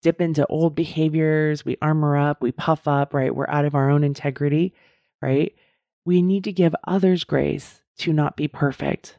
dip 0.03 0.21
into 0.21 0.47
old 0.47 0.75
behaviors, 0.75 1.65
we 1.65 1.77
armor 1.81 2.17
up, 2.17 2.43
we 2.43 2.53
puff 2.53 2.87
up, 2.87 3.15
right? 3.15 3.35
We're 3.35 3.49
out 3.49 3.65
of 3.65 3.75
our 3.75 3.91
own 3.91 4.05
integrity, 4.05 4.75
right? 5.23 5.55
we 6.05 6.23
need 6.23 6.45
to 6.45 6.53
give 6.53 6.75
others 6.85 7.25
grace 7.25 7.83
to 7.99 8.13
not 8.13 8.37
be 8.37 8.49
perfect 8.49 9.19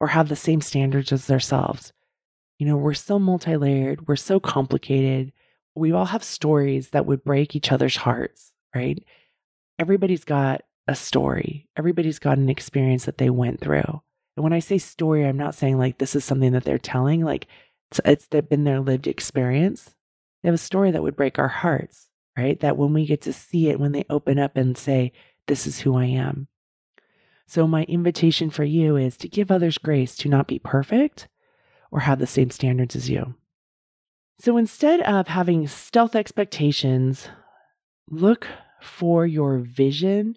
or 0.00 0.08
have 0.08 0.28
the 0.28 0.36
same 0.36 0.60
standards 0.60 1.12
as 1.12 1.26
themselves. 1.26 1.92
You 2.58 2.66
know, 2.66 2.76
we're 2.76 2.94
so 2.94 3.18
multi 3.18 3.56
layered, 3.56 4.08
we're 4.08 4.16
so 4.16 4.40
complicated. 4.40 5.32
We 5.74 5.92
all 5.92 6.06
have 6.06 6.24
stories 6.24 6.90
that 6.90 7.06
would 7.06 7.24
break 7.24 7.54
each 7.54 7.70
other's 7.70 7.96
hearts, 7.96 8.52
right? 8.74 9.02
Everybody's 9.78 10.24
got 10.24 10.62
a 10.88 10.94
story, 10.94 11.68
everybody's 11.76 12.18
got 12.18 12.38
an 12.38 12.48
experience 12.48 13.04
that 13.04 13.18
they 13.18 13.30
went 13.30 13.60
through. 13.60 14.02
And 14.36 14.44
when 14.44 14.52
I 14.52 14.58
say 14.58 14.78
story, 14.78 15.26
I'm 15.26 15.36
not 15.36 15.54
saying 15.54 15.78
like 15.78 15.98
this 15.98 16.14
is 16.14 16.24
something 16.24 16.52
that 16.52 16.64
they're 16.64 16.78
telling, 16.78 17.24
like 17.24 17.46
it's, 17.90 18.00
it's 18.04 18.26
been 18.48 18.64
their 18.64 18.80
lived 18.80 19.06
experience. 19.06 19.94
They 20.42 20.48
have 20.48 20.54
a 20.54 20.58
story 20.58 20.90
that 20.90 21.02
would 21.02 21.16
break 21.16 21.38
our 21.38 21.48
hearts, 21.48 22.08
right? 22.36 22.58
That 22.60 22.76
when 22.76 22.92
we 22.92 23.06
get 23.06 23.22
to 23.22 23.32
see 23.32 23.68
it, 23.68 23.80
when 23.80 23.92
they 23.92 24.04
open 24.10 24.38
up 24.38 24.56
and 24.56 24.76
say, 24.76 25.12
this 25.46 25.66
is 25.66 25.80
who 25.80 25.96
I 25.96 26.06
am. 26.06 26.48
So, 27.46 27.66
my 27.66 27.84
invitation 27.84 28.50
for 28.50 28.64
you 28.64 28.96
is 28.96 29.16
to 29.18 29.28
give 29.28 29.50
others 29.50 29.78
grace 29.78 30.16
to 30.16 30.28
not 30.28 30.48
be 30.48 30.58
perfect 30.58 31.28
or 31.92 32.00
have 32.00 32.18
the 32.18 32.26
same 32.26 32.50
standards 32.50 32.96
as 32.96 33.08
you. 33.08 33.34
So, 34.40 34.56
instead 34.56 35.00
of 35.02 35.28
having 35.28 35.68
stealth 35.68 36.16
expectations, 36.16 37.28
look 38.10 38.48
for 38.80 39.26
your 39.26 39.58
vision 39.58 40.36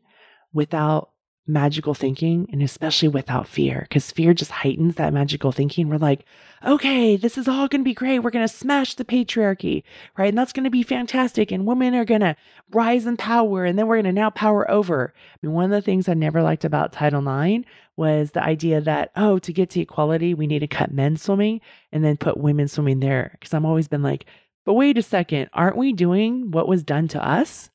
without 0.54 1.12
magical 1.50 1.96
thinking 1.96 2.48
and 2.52 2.62
especially 2.62 3.08
without 3.08 3.48
fear 3.48 3.80
because 3.90 4.12
fear 4.12 4.34
just 4.36 4.52
heightens 4.52 4.96
that 4.96 5.12
magical 5.12 5.52
thinking. 5.52 5.90
We're 5.90 5.98
like, 5.98 6.24
okay, 6.64 7.18
this 7.18 7.38
is 7.38 7.48
all 7.48 7.68
going 7.68 7.82
to 7.82 7.90
be 7.90 7.96
great. 7.96 8.20
We're 8.20 8.30
going 8.30 8.48
to 8.48 8.54
smash 8.54 8.94
the 8.94 9.04
patriarchy, 9.04 9.84
right? 10.16 10.30
And 10.30 10.38
that's 10.38 10.54
going 10.54 10.66
to 10.66 10.70
be 10.70 10.84
fantastic. 10.84 11.52
And 11.52 11.66
women 11.66 11.96
are 11.96 12.06
going 12.06 12.22
to 12.22 12.36
rise 12.70 13.08
in 13.08 13.18
power 13.18 13.66
and 13.66 13.78
then 13.78 13.88
we're 13.88 13.96
going 13.96 14.06
to 14.06 14.12
now 14.12 14.30
power 14.30 14.70
over. 14.70 15.12
I 15.16 15.38
mean, 15.42 15.54
one 15.54 15.66
of 15.66 15.72
the 15.72 15.82
things 15.82 16.08
I 16.08 16.14
never 16.14 16.44
liked 16.44 16.66
about 16.66 16.94
Title 16.94 17.28
IX 17.28 17.66
was 17.98 18.32
the 18.32 18.44
idea 18.44 18.80
that, 18.82 19.12
oh, 19.16 19.40
to 19.40 19.52
get 19.52 19.72
to 19.72 19.82
equality, 19.82 20.36
we 20.36 20.48
need 20.48 20.60
to 20.60 20.68
cut 20.68 20.92
men 20.92 21.18
swimming 21.18 21.62
and 21.92 22.06
then 22.06 22.16
put 22.16 22.38
women 22.38 22.68
swimming 22.68 23.00
there. 23.00 23.32
Because 23.34 23.56
I've 23.56 23.66
always 23.66 23.88
been 23.88 24.04
like, 24.04 24.26
but 24.66 24.74
wait 24.74 25.00
a 25.00 25.02
second, 25.02 25.50
aren't 25.54 25.78
we 25.78 25.94
doing 25.94 26.52
what 26.52 26.68
was 26.68 26.84
done 26.84 27.08
to 27.10 27.28
us? 27.28 27.72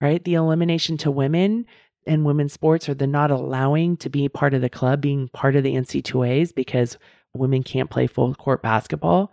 Right? 0.00 0.22
The 0.24 0.34
elimination 0.34 0.96
to 0.98 1.10
women 1.10 1.66
in 2.08 2.24
women's 2.24 2.52
sports 2.52 2.88
or 2.88 2.94
the 2.94 3.06
not 3.06 3.30
allowing 3.30 3.96
to 3.98 4.08
be 4.08 4.28
part 4.28 4.54
of 4.54 4.62
the 4.62 4.70
club, 4.70 5.00
being 5.00 5.28
part 5.28 5.56
of 5.56 5.62
the 5.62 5.74
NCAAs 5.74 6.54
because 6.54 6.98
women 7.34 7.62
can't 7.62 7.90
play 7.90 8.06
full 8.06 8.34
court 8.34 8.62
basketball, 8.62 9.32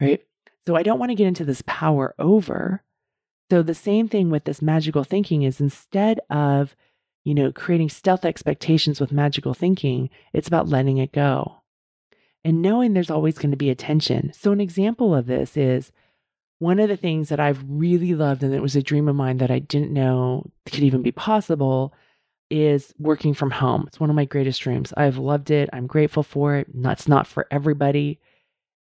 right? 0.00 0.22
So 0.66 0.76
I 0.76 0.82
don't 0.82 0.98
want 0.98 1.10
to 1.10 1.16
get 1.16 1.26
into 1.26 1.44
this 1.44 1.62
power 1.66 2.14
over. 2.18 2.82
So 3.50 3.62
the 3.62 3.74
same 3.74 4.08
thing 4.08 4.30
with 4.30 4.44
this 4.44 4.62
magical 4.62 5.04
thinking 5.04 5.42
is 5.42 5.60
instead 5.60 6.20
of, 6.30 6.76
you 7.24 7.34
know, 7.34 7.50
creating 7.52 7.88
stealth 7.88 8.24
expectations 8.24 9.00
with 9.00 9.12
magical 9.12 9.54
thinking, 9.54 10.10
it's 10.32 10.48
about 10.48 10.68
letting 10.68 10.98
it 10.98 11.12
go 11.12 11.58
and 12.44 12.62
knowing 12.62 12.92
there's 12.92 13.10
always 13.10 13.38
going 13.38 13.50
to 13.50 13.56
be 13.56 13.70
a 13.70 13.74
tension. 13.74 14.32
So 14.32 14.52
an 14.52 14.60
example 14.60 15.14
of 15.14 15.26
this 15.26 15.56
is 15.56 15.92
one 16.58 16.80
of 16.80 16.88
the 16.88 16.96
things 16.96 17.28
that 17.28 17.40
I've 17.40 17.62
really 17.68 18.14
loved, 18.14 18.42
and 18.42 18.54
it 18.54 18.62
was 18.62 18.76
a 18.76 18.82
dream 18.82 19.08
of 19.08 19.16
mine 19.16 19.38
that 19.38 19.50
I 19.50 19.60
didn't 19.60 19.92
know 19.92 20.50
could 20.66 20.82
even 20.82 21.02
be 21.02 21.12
possible, 21.12 21.94
is 22.50 22.94
working 22.98 23.34
from 23.34 23.50
home. 23.50 23.84
It's 23.86 24.00
one 24.00 24.10
of 24.10 24.16
my 24.16 24.24
greatest 24.24 24.60
dreams. 24.60 24.92
I've 24.96 25.18
loved 25.18 25.50
it. 25.50 25.68
I'm 25.72 25.86
grateful 25.86 26.22
for 26.22 26.56
it. 26.56 26.66
That's 26.74 27.06
not 27.06 27.26
for 27.26 27.46
everybody. 27.50 28.20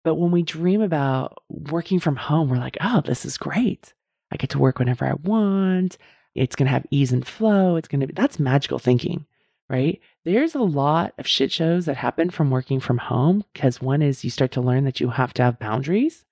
But 0.04 0.14
when 0.14 0.30
we 0.30 0.42
dream 0.42 0.80
about 0.80 1.42
working 1.48 1.98
from 1.98 2.16
home, 2.16 2.48
we're 2.48 2.58
like, 2.58 2.76
oh, 2.80 3.02
this 3.04 3.24
is 3.24 3.36
great. 3.36 3.92
I 4.30 4.36
get 4.36 4.50
to 4.50 4.58
work 4.58 4.78
whenever 4.78 5.04
I 5.04 5.14
want. 5.14 5.98
It's 6.34 6.54
going 6.54 6.66
to 6.66 6.72
have 6.72 6.86
ease 6.90 7.12
and 7.12 7.26
flow. 7.26 7.76
It's 7.76 7.88
going 7.88 8.00
to 8.00 8.06
be, 8.06 8.12
that's 8.12 8.38
magical 8.38 8.78
thinking, 8.78 9.26
right? 9.68 10.00
There's 10.24 10.54
a 10.54 10.62
lot 10.62 11.14
of 11.18 11.26
shit 11.26 11.50
shows 11.50 11.86
that 11.86 11.96
happen 11.96 12.30
from 12.30 12.50
working 12.50 12.78
from 12.78 12.98
home 12.98 13.44
because 13.52 13.80
one 13.80 14.00
is 14.00 14.22
you 14.22 14.30
start 14.30 14.52
to 14.52 14.60
learn 14.60 14.84
that 14.84 15.00
you 15.00 15.10
have 15.10 15.34
to 15.34 15.42
have 15.42 15.58
boundaries 15.58 16.25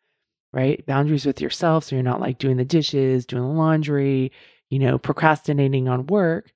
right? 0.54 0.84
Boundaries 0.86 1.26
with 1.26 1.40
yourself. 1.40 1.84
So 1.84 1.96
you're 1.96 2.02
not 2.02 2.20
like 2.20 2.38
doing 2.38 2.56
the 2.56 2.64
dishes, 2.64 3.26
doing 3.26 3.42
the 3.42 3.48
laundry, 3.48 4.32
you 4.70 4.78
know, 4.78 4.98
procrastinating 4.98 5.88
on 5.88 6.06
work. 6.06 6.52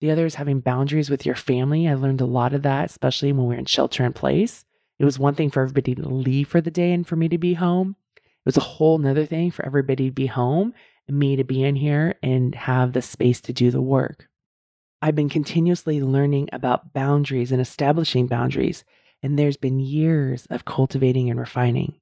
The 0.00 0.10
other 0.10 0.26
is 0.26 0.36
having 0.36 0.60
boundaries 0.60 1.10
with 1.10 1.26
your 1.26 1.34
family. 1.34 1.88
I 1.88 1.94
learned 1.94 2.20
a 2.20 2.26
lot 2.26 2.54
of 2.54 2.62
that, 2.62 2.90
especially 2.90 3.32
when 3.32 3.46
we 3.46 3.56
are 3.56 3.58
in 3.58 3.66
shelter 3.66 4.04
in 4.04 4.12
place. 4.12 4.64
It 4.98 5.04
was 5.04 5.18
one 5.18 5.34
thing 5.34 5.50
for 5.50 5.62
everybody 5.62 5.94
to 5.96 6.08
leave 6.08 6.48
for 6.48 6.60
the 6.60 6.70
day 6.70 6.92
and 6.92 7.06
for 7.06 7.16
me 7.16 7.28
to 7.28 7.38
be 7.38 7.54
home. 7.54 7.96
It 8.16 8.46
was 8.46 8.56
a 8.56 8.60
whole 8.60 8.98
nother 8.98 9.26
thing 9.26 9.50
for 9.50 9.64
everybody 9.64 10.06
to 10.06 10.12
be 10.12 10.26
home 10.26 10.74
and 11.08 11.18
me 11.18 11.36
to 11.36 11.44
be 11.44 11.62
in 11.62 11.76
here 11.76 12.16
and 12.22 12.54
have 12.54 12.92
the 12.92 13.02
space 13.02 13.40
to 13.42 13.52
do 13.52 13.70
the 13.70 13.82
work. 13.82 14.28
I've 15.00 15.16
been 15.16 15.28
continuously 15.28 16.00
learning 16.00 16.48
about 16.52 16.92
boundaries 16.92 17.50
and 17.50 17.60
establishing 17.60 18.28
boundaries, 18.28 18.84
and 19.20 19.36
there's 19.36 19.56
been 19.56 19.80
years 19.80 20.46
of 20.50 20.64
cultivating 20.64 21.28
and 21.30 21.40
refining. 21.40 21.94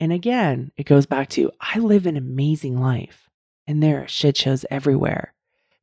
And 0.00 0.12
again, 0.12 0.72
it 0.76 0.86
goes 0.86 1.06
back 1.06 1.28
to 1.30 1.50
I 1.60 1.78
live 1.78 2.06
an 2.06 2.16
amazing 2.16 2.80
life, 2.80 3.30
and 3.66 3.82
there 3.82 4.02
are 4.02 4.08
shit 4.08 4.36
shows 4.36 4.64
everywhere. 4.70 5.32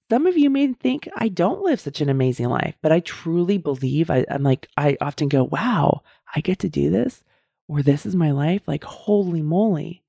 Some 0.10 0.28
of 0.28 0.38
you 0.38 0.50
may 0.50 0.74
think 0.74 1.10
I 1.16 1.30
don't 1.30 1.64
live 1.64 1.80
such 1.80 2.02
an 2.02 2.10
amazing 2.10 2.50
life, 2.50 2.76
but 2.82 2.92
I 2.92 3.00
truly 3.00 3.58
believe 3.58 4.12
I, 4.12 4.26
I'm 4.30 4.44
like, 4.44 4.68
I 4.78 4.98
often 5.02 5.30
go, 5.30 5.44
wow, 5.44 6.04
I 6.36 6.42
get 6.42 6.60
to 6.60 6.70
do 6.70 6.92
this, 6.92 7.24
or 7.68 7.82
this 7.82 8.06
is 8.06 8.16
my 8.16 8.32
life. 8.32 8.62
Like, 8.68 8.84
holy 8.84 9.42
moly. 9.42 10.04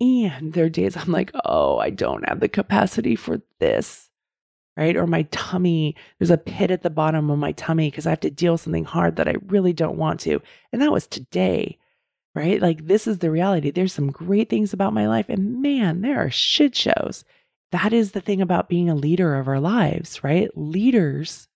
And 0.00 0.52
there 0.52 0.66
are 0.66 0.70
days 0.70 0.96
I'm 0.96 1.12
like, 1.12 1.30
oh, 1.44 1.78
I 1.78 1.90
don't 1.90 2.28
have 2.28 2.40
the 2.40 2.48
capacity 2.48 3.16
for 3.16 3.42
this 3.58 4.06
right? 4.76 4.96
Or 4.96 5.06
my 5.06 5.22
tummy, 5.30 5.96
there's 6.18 6.30
a 6.30 6.36
pit 6.36 6.70
at 6.70 6.82
the 6.82 6.90
bottom 6.90 7.30
of 7.30 7.38
my 7.38 7.52
tummy 7.52 7.90
because 7.90 8.06
I 8.06 8.10
have 8.10 8.20
to 8.20 8.30
deal 8.30 8.52
with 8.52 8.60
something 8.60 8.84
hard 8.84 9.16
that 9.16 9.28
I 9.28 9.34
really 9.46 9.72
don't 9.72 9.96
want 9.96 10.20
to. 10.20 10.42
And 10.72 10.82
that 10.82 10.92
was 10.92 11.06
today, 11.06 11.78
right? 12.36 12.60
Like, 12.60 12.86
this 12.86 13.06
is 13.06 13.18
the 13.18 13.30
reality. 13.30 13.70
There's 13.70 13.94
some 13.94 14.12
great 14.12 14.50
things 14.50 14.74
about 14.74 14.92
my 14.92 15.08
life, 15.08 15.30
and 15.30 15.62
man, 15.62 16.02
there 16.02 16.20
are 16.20 16.30
shit 16.30 16.76
shows. 16.76 17.24
That 17.72 17.94
is 17.94 18.12
the 18.12 18.20
thing 18.20 18.42
about 18.42 18.68
being 18.68 18.90
a 18.90 18.94
leader 18.94 19.36
of 19.36 19.48
our 19.48 19.58
lives, 19.58 20.22
right? 20.22 20.50
Leaders, 20.54 21.48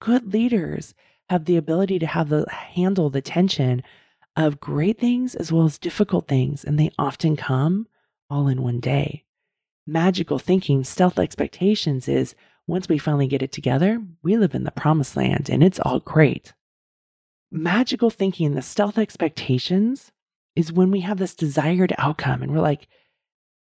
good 0.00 0.32
leaders, 0.32 0.94
have 1.30 1.46
the 1.46 1.56
ability 1.56 1.98
to 1.98 2.06
have 2.06 2.28
the 2.28 2.44
handle 2.50 3.08
the 3.08 3.22
tension 3.22 3.82
of 4.36 4.60
great 4.60 5.00
things 5.00 5.34
as 5.34 5.50
well 5.50 5.64
as 5.64 5.78
difficult 5.78 6.28
things, 6.28 6.62
and 6.64 6.78
they 6.78 6.90
often 6.98 7.34
come 7.34 7.88
all 8.28 8.46
in 8.46 8.62
one 8.62 8.78
day. 8.78 9.24
Magical 9.86 10.38
thinking, 10.38 10.84
stealth 10.84 11.18
expectations 11.18 12.08
is 12.08 12.34
once 12.66 12.88
we 12.88 12.98
finally 12.98 13.26
get 13.26 13.42
it 13.42 13.52
together, 13.52 14.02
we 14.22 14.36
live 14.36 14.54
in 14.54 14.64
the 14.64 14.70
promised 14.72 15.16
land 15.16 15.48
and 15.48 15.62
it's 15.62 15.78
all 15.80 16.00
great. 16.00 16.52
Magical 17.52 18.10
thinking, 18.10 18.54
the 18.54 18.62
stealth 18.62 18.98
expectations, 18.98 20.10
is 20.56 20.72
when 20.72 20.90
we 20.90 21.00
have 21.00 21.18
this 21.18 21.34
desired 21.34 21.94
outcome 21.98 22.42
and 22.42 22.52
we're 22.52 22.60
like, 22.60 22.88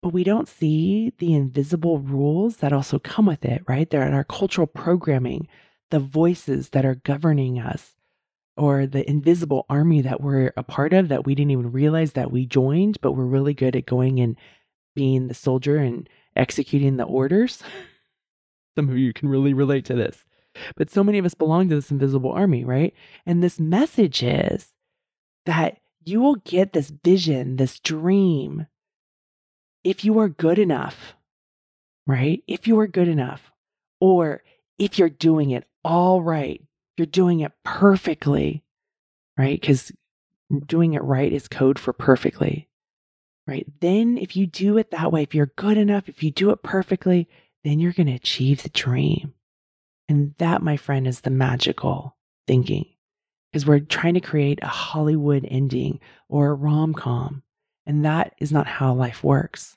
but 0.03 0.13
we 0.13 0.25
don't 0.25 0.49
see 0.49 1.13
the 1.19 1.35
invisible 1.35 1.99
rules 1.99 2.57
that 2.59 2.73
also 2.73 2.99
come 2.99 3.27
with 3.27 3.45
it, 3.45 3.63
right? 3.69 3.89
They're 3.89 4.07
in 4.07 4.15
our 4.15 4.25
cultural 4.25 4.67
programming, 4.67 5.49
the 5.91 5.99
voices 5.99 6.71
that 6.71 6.85
are 6.85 6.95
governing 6.95 7.59
us, 7.59 7.95
or 8.57 8.87
the 8.87 9.09
invisible 9.09 9.67
army 9.69 10.01
that 10.01 10.21
we're 10.21 10.53
a 10.57 10.63
part 10.63 10.93
of 10.93 11.09
that 11.09 11.27
we 11.27 11.35
didn't 11.35 11.51
even 11.51 11.73
realize 11.73 12.13
that 12.13 12.31
we 12.31 12.47
joined, 12.47 13.01
but 13.01 13.13
we're 13.13 13.25
really 13.25 13.55
good 13.55 13.77
at 13.77 13.87
going 13.87 14.21
and 14.21 14.37
being 14.95 15.29
the 15.29 15.35
soldier 15.35 15.77
and 15.77 16.09
executing 16.37 16.97
the 16.97 17.05
orders. 17.05 17.63
Some 18.77 18.89
of 18.89 18.97
you 18.97 19.13
can 19.13 19.29
really 19.29 19.53
relate 19.53 19.85
to 19.87 19.95
this. 19.95 20.25
But 20.77 20.91
so 20.91 21.05
many 21.05 21.19
of 21.19 21.25
us 21.25 21.35
belong 21.35 21.69
to 21.69 21.75
this 21.75 21.91
invisible 21.91 22.33
army, 22.33 22.65
right? 22.65 22.95
And 23.27 23.43
this 23.43 23.61
message 23.61 24.23
is 24.23 24.69
that 25.47 25.79
you 26.05 26.21
will 26.21 26.37
get 26.37 26.73
this 26.73 26.91
vision, 26.91 27.57
this 27.57 27.79
dream, 27.81 28.67
if 29.85 30.05
you 30.05 30.19
are 30.19 30.29
good 30.29 30.59
enough, 30.59 31.15
right? 32.07 32.43
If 32.47 32.67
you 32.67 32.79
are 32.81 32.87
good 32.87 33.09
enough, 33.09 33.51
or 34.01 34.43
if 34.79 34.99
you're 34.99 35.09
doing 35.09 35.51
it 35.51 35.67
all 35.85 36.23
right, 36.23 36.63
you're 36.97 37.07
doing 37.07 37.41
it 37.41 37.53
perfectly, 37.65 38.65
right? 39.37 39.61
Because 39.61 39.93
doing 40.67 40.95
it 40.95 41.03
right 41.03 41.33
is 41.33 41.49
code 41.49 41.79
for 41.79 41.93
perfectly, 41.93 42.69
right? 43.47 43.67
Then 43.81 44.19
if 44.19 44.37
you 44.37 44.47
do 44.47 44.79
it 44.79 44.91
that 44.91 45.13
way, 45.13 45.23
if 45.23 45.35
you're 45.35 45.53
good 45.57 45.77
enough, 45.77 46.09
if 46.09 46.23
you 46.23 46.31
do 46.31 46.51
it 46.51 46.63
perfectly, 46.63 47.29
then 47.65 47.79
you're 47.79 47.93
going 47.93 48.07
to 48.07 48.15
achieve 48.15 48.63
the 48.63 48.69
dream. 48.69 49.35
And 50.09 50.35
that, 50.39 50.63
my 50.63 50.77
friend, 50.77 51.07
is 51.07 51.21
the 51.21 51.31
magical 51.31 52.17
thinking. 52.47 52.87
Because 53.51 53.67
we're 53.67 53.81
trying 53.81 54.15
to 54.15 54.21
create 54.21 54.59
a 54.63 54.69
Hollywood 54.69 55.47
ending 55.51 56.01
or 56.29 56.51
a 56.51 56.55
rom 56.55 56.95
com. 56.95 57.43
And 57.87 58.05
that 58.05 58.35
is 58.39 58.53
not 58.53 58.67
how 58.67 58.93
life 58.93 59.25
works. 59.25 59.77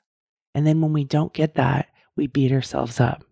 And 0.54 0.66
then 0.66 0.80
when 0.80 0.92
we 0.92 1.04
don't 1.04 1.32
get 1.32 1.54
that, 1.54 1.88
we 2.16 2.26
beat 2.26 2.52
ourselves 2.52 3.00
up. 3.00 3.24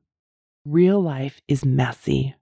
Real 0.64 1.00
life 1.02 1.40
is 1.48 1.64
messy. 1.64 2.34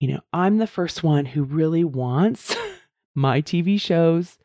You 0.00 0.08
know, 0.08 0.20
I'm 0.32 0.58
the 0.58 0.66
first 0.66 1.02
one 1.02 1.24
who 1.24 1.42
really 1.42 1.84
wants 1.84 2.54
my 3.14 3.40
TV 3.42 3.80
shows, 3.80 4.38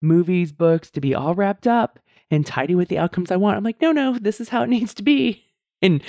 movies, 0.00 0.52
books 0.52 0.90
to 0.92 1.00
be 1.00 1.14
all 1.14 1.34
wrapped 1.34 1.66
up 1.66 1.98
and 2.30 2.44
tidy 2.44 2.74
with 2.74 2.88
the 2.88 2.98
outcomes 2.98 3.30
I 3.30 3.36
want. 3.36 3.56
I'm 3.56 3.64
like, 3.64 3.80
no, 3.80 3.92
no, 3.92 4.18
this 4.18 4.40
is 4.40 4.48
how 4.48 4.62
it 4.62 4.68
needs 4.68 4.94
to 4.94 5.02
be. 5.02 5.44
And 5.82 6.02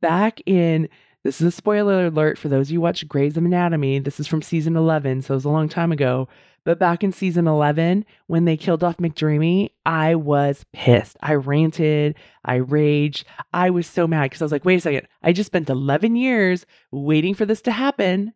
back 0.00 0.40
in 0.46 0.88
this 1.24 1.40
is 1.40 1.46
a 1.46 1.50
spoiler 1.50 2.06
alert 2.06 2.38
for 2.38 2.48
those 2.48 2.70
you 2.70 2.78
who 2.78 2.82
watch 2.82 3.08
Grey's 3.08 3.36
Anatomy. 3.36 3.98
This 3.98 4.20
is 4.20 4.26
from 4.28 4.42
season 4.42 4.76
11, 4.76 5.22
so 5.22 5.34
it 5.34 5.36
was 5.36 5.46
a 5.46 5.50
long 5.50 5.68
time 5.68 5.90
ago. 5.90 6.28
But 6.64 6.78
back 6.78 7.02
in 7.02 7.12
season 7.12 7.46
11, 7.46 8.04
when 8.26 8.44
they 8.44 8.56
killed 8.56 8.84
off 8.84 8.98
McDreamy, 8.98 9.70
I 9.84 10.14
was 10.14 10.64
pissed. 10.72 11.16
I 11.22 11.34
ranted, 11.34 12.14
I 12.44 12.56
raged. 12.56 13.26
I 13.52 13.70
was 13.70 13.86
so 13.86 14.06
mad 14.06 14.24
because 14.24 14.42
I 14.42 14.44
was 14.44 14.52
like, 14.52 14.64
wait 14.64 14.76
a 14.76 14.80
second, 14.80 15.08
I 15.22 15.32
just 15.32 15.48
spent 15.48 15.68
11 15.68 16.14
years 16.14 16.66
waiting 16.90 17.34
for 17.34 17.46
this 17.46 17.62
to 17.62 17.72
happen, 17.72 18.32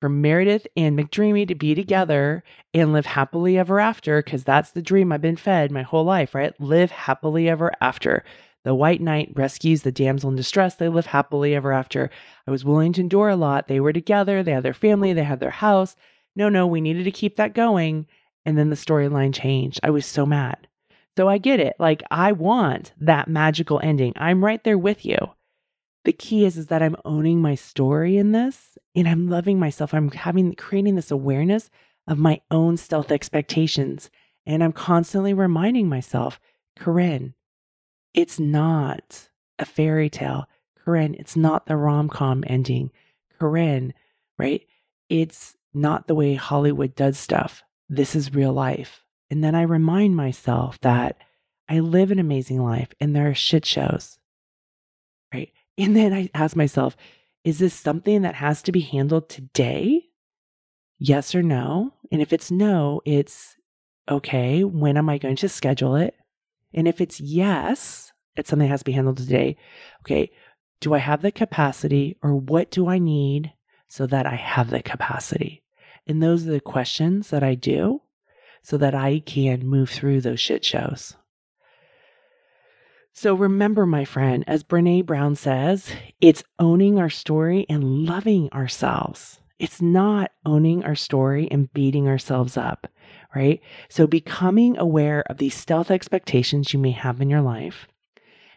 for 0.00 0.08
Meredith 0.08 0.66
and 0.76 0.98
McDreamy 0.98 1.46
to 1.48 1.54
be 1.54 1.74
together 1.74 2.42
and 2.72 2.92
live 2.92 3.06
happily 3.06 3.58
ever 3.58 3.78
after, 3.78 4.22
because 4.22 4.44
that's 4.44 4.70
the 4.70 4.82
dream 4.82 5.12
I've 5.12 5.20
been 5.20 5.36
fed 5.36 5.70
my 5.70 5.82
whole 5.82 6.04
life, 6.04 6.34
right? 6.34 6.58
Live 6.58 6.90
happily 6.90 7.48
ever 7.48 7.72
after. 7.80 8.24
The 8.64 8.74
white 8.74 9.00
knight 9.00 9.32
rescues 9.34 9.82
the 9.82 9.92
damsel 9.92 10.30
in 10.30 10.36
distress. 10.36 10.74
They 10.74 10.88
live 10.88 11.06
happily 11.06 11.54
ever 11.54 11.72
after. 11.72 12.10
I 12.46 12.50
was 12.50 12.64
willing 12.64 12.92
to 12.94 13.00
endure 13.00 13.30
a 13.30 13.36
lot. 13.36 13.68
They 13.68 13.80
were 13.80 13.92
together. 13.92 14.42
They 14.42 14.52
had 14.52 14.62
their 14.62 14.74
family. 14.74 15.12
They 15.12 15.24
had 15.24 15.40
their 15.40 15.50
house. 15.50 15.96
No, 16.36 16.48
no, 16.48 16.66
we 16.66 16.80
needed 16.80 17.04
to 17.04 17.10
keep 17.10 17.36
that 17.36 17.54
going. 17.54 18.06
And 18.44 18.58
then 18.58 18.70
the 18.70 18.76
storyline 18.76 19.34
changed. 19.34 19.80
I 19.82 19.90
was 19.90 20.04
so 20.04 20.26
mad. 20.26 20.68
So 21.16 21.28
I 21.28 21.38
get 21.38 21.60
it. 21.60 21.74
Like 21.78 22.02
I 22.10 22.32
want 22.32 22.92
that 23.00 23.28
magical 23.28 23.80
ending. 23.82 24.12
I'm 24.16 24.44
right 24.44 24.62
there 24.62 24.78
with 24.78 25.04
you. 25.04 25.18
The 26.04 26.12
key 26.12 26.44
is 26.44 26.56
is 26.56 26.68
that 26.68 26.82
I'm 26.82 26.96
owning 27.04 27.42
my 27.42 27.54
story 27.54 28.16
in 28.16 28.32
this 28.32 28.78
and 28.94 29.08
I'm 29.08 29.28
loving 29.28 29.58
myself. 29.58 29.92
I'm 29.92 30.10
having 30.10 30.54
creating 30.54 30.94
this 30.94 31.10
awareness 31.10 31.70
of 32.06 32.18
my 32.18 32.40
own 32.50 32.76
stealth 32.76 33.10
expectations. 33.10 34.10
And 34.46 34.64
I'm 34.64 34.72
constantly 34.72 35.34
reminding 35.34 35.88
myself, 35.88 36.40
Corinne, 36.78 37.34
it's 38.14 38.38
not 38.38 39.28
a 39.58 39.64
fairy 39.64 40.10
tale. 40.10 40.46
Corinne, 40.76 41.14
it's 41.14 41.36
not 41.36 41.66
the 41.66 41.76
rom 41.76 42.08
com 42.08 42.44
ending. 42.46 42.90
Corinne, 43.38 43.94
right? 44.38 44.62
It's 45.08 45.56
not 45.72 46.06
the 46.06 46.14
way 46.14 46.34
Hollywood 46.34 46.94
does 46.94 47.18
stuff. 47.18 47.62
This 47.88 48.14
is 48.14 48.34
real 48.34 48.52
life. 48.52 49.04
And 49.30 49.44
then 49.44 49.54
I 49.54 49.62
remind 49.62 50.16
myself 50.16 50.80
that 50.80 51.16
I 51.68 51.80
live 51.80 52.10
an 52.10 52.18
amazing 52.18 52.62
life 52.62 52.88
and 53.00 53.14
there 53.14 53.28
are 53.28 53.34
shit 53.34 53.64
shows, 53.64 54.18
right? 55.32 55.52
And 55.78 55.94
then 55.94 56.12
I 56.12 56.28
ask 56.34 56.56
myself, 56.56 56.96
is 57.44 57.58
this 57.58 57.74
something 57.74 58.22
that 58.22 58.34
has 58.34 58.60
to 58.62 58.72
be 58.72 58.80
handled 58.80 59.28
today? 59.28 60.08
Yes 60.98 61.34
or 61.34 61.42
no? 61.42 61.94
And 62.10 62.20
if 62.20 62.32
it's 62.32 62.50
no, 62.50 63.00
it's 63.04 63.56
okay. 64.10 64.64
When 64.64 64.96
am 64.96 65.08
I 65.08 65.18
going 65.18 65.36
to 65.36 65.48
schedule 65.48 65.94
it? 65.94 66.14
And 66.72 66.86
if 66.86 67.00
it's 67.00 67.20
yes, 67.20 68.12
it's 68.36 68.50
something 68.50 68.68
that 68.68 68.72
has 68.72 68.80
to 68.80 68.84
be 68.84 68.92
handled 68.92 69.18
today. 69.18 69.56
Okay, 70.02 70.30
do 70.80 70.94
I 70.94 70.98
have 70.98 71.22
the 71.22 71.32
capacity 71.32 72.16
or 72.22 72.34
what 72.34 72.70
do 72.70 72.88
I 72.88 72.98
need 72.98 73.52
so 73.88 74.06
that 74.06 74.26
I 74.26 74.36
have 74.36 74.70
the 74.70 74.82
capacity? 74.82 75.62
And 76.06 76.22
those 76.22 76.46
are 76.46 76.52
the 76.52 76.60
questions 76.60 77.30
that 77.30 77.42
I 77.42 77.54
do 77.54 78.02
so 78.62 78.76
that 78.76 78.94
I 78.94 79.20
can 79.20 79.66
move 79.66 79.90
through 79.90 80.20
those 80.20 80.40
shit 80.40 80.64
shows. 80.64 81.16
So 83.12 83.34
remember, 83.34 83.86
my 83.86 84.04
friend, 84.04 84.44
as 84.46 84.64
Brené 84.64 85.04
Brown 85.04 85.34
says, 85.34 85.90
it's 86.20 86.44
owning 86.58 86.98
our 86.98 87.10
story 87.10 87.66
and 87.68 88.06
loving 88.06 88.50
ourselves. 88.52 89.40
It's 89.58 89.82
not 89.82 90.30
owning 90.46 90.84
our 90.84 90.94
story 90.94 91.48
and 91.50 91.72
beating 91.72 92.08
ourselves 92.08 92.56
up 92.56 92.86
right? 93.34 93.60
So 93.88 94.06
becoming 94.06 94.76
aware 94.76 95.22
of 95.28 95.38
these 95.38 95.54
stealth 95.54 95.90
expectations 95.90 96.72
you 96.72 96.78
may 96.78 96.90
have 96.90 97.20
in 97.20 97.30
your 97.30 97.42
life 97.42 97.86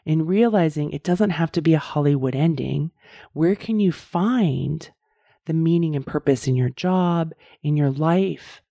and 0.06 0.28
realizing 0.28 0.92
it 0.92 1.04
doesn't 1.04 1.32
have 1.32 1.52
to 1.54 1.62
be 1.62 1.74
a 1.74 1.80
Hollywood 1.80 2.36
ending. 2.36 2.92
Where 3.34 3.56
can 3.56 3.80
you 3.80 3.92
find 3.92 4.90
the 5.46 5.54
meaning 5.54 5.96
and 5.96 6.06
purpose 6.06 6.48
in 6.48 6.56
your 6.56 6.70
job, 6.70 7.34
in 7.62 7.78
your 7.78 7.90
life 7.90 8.62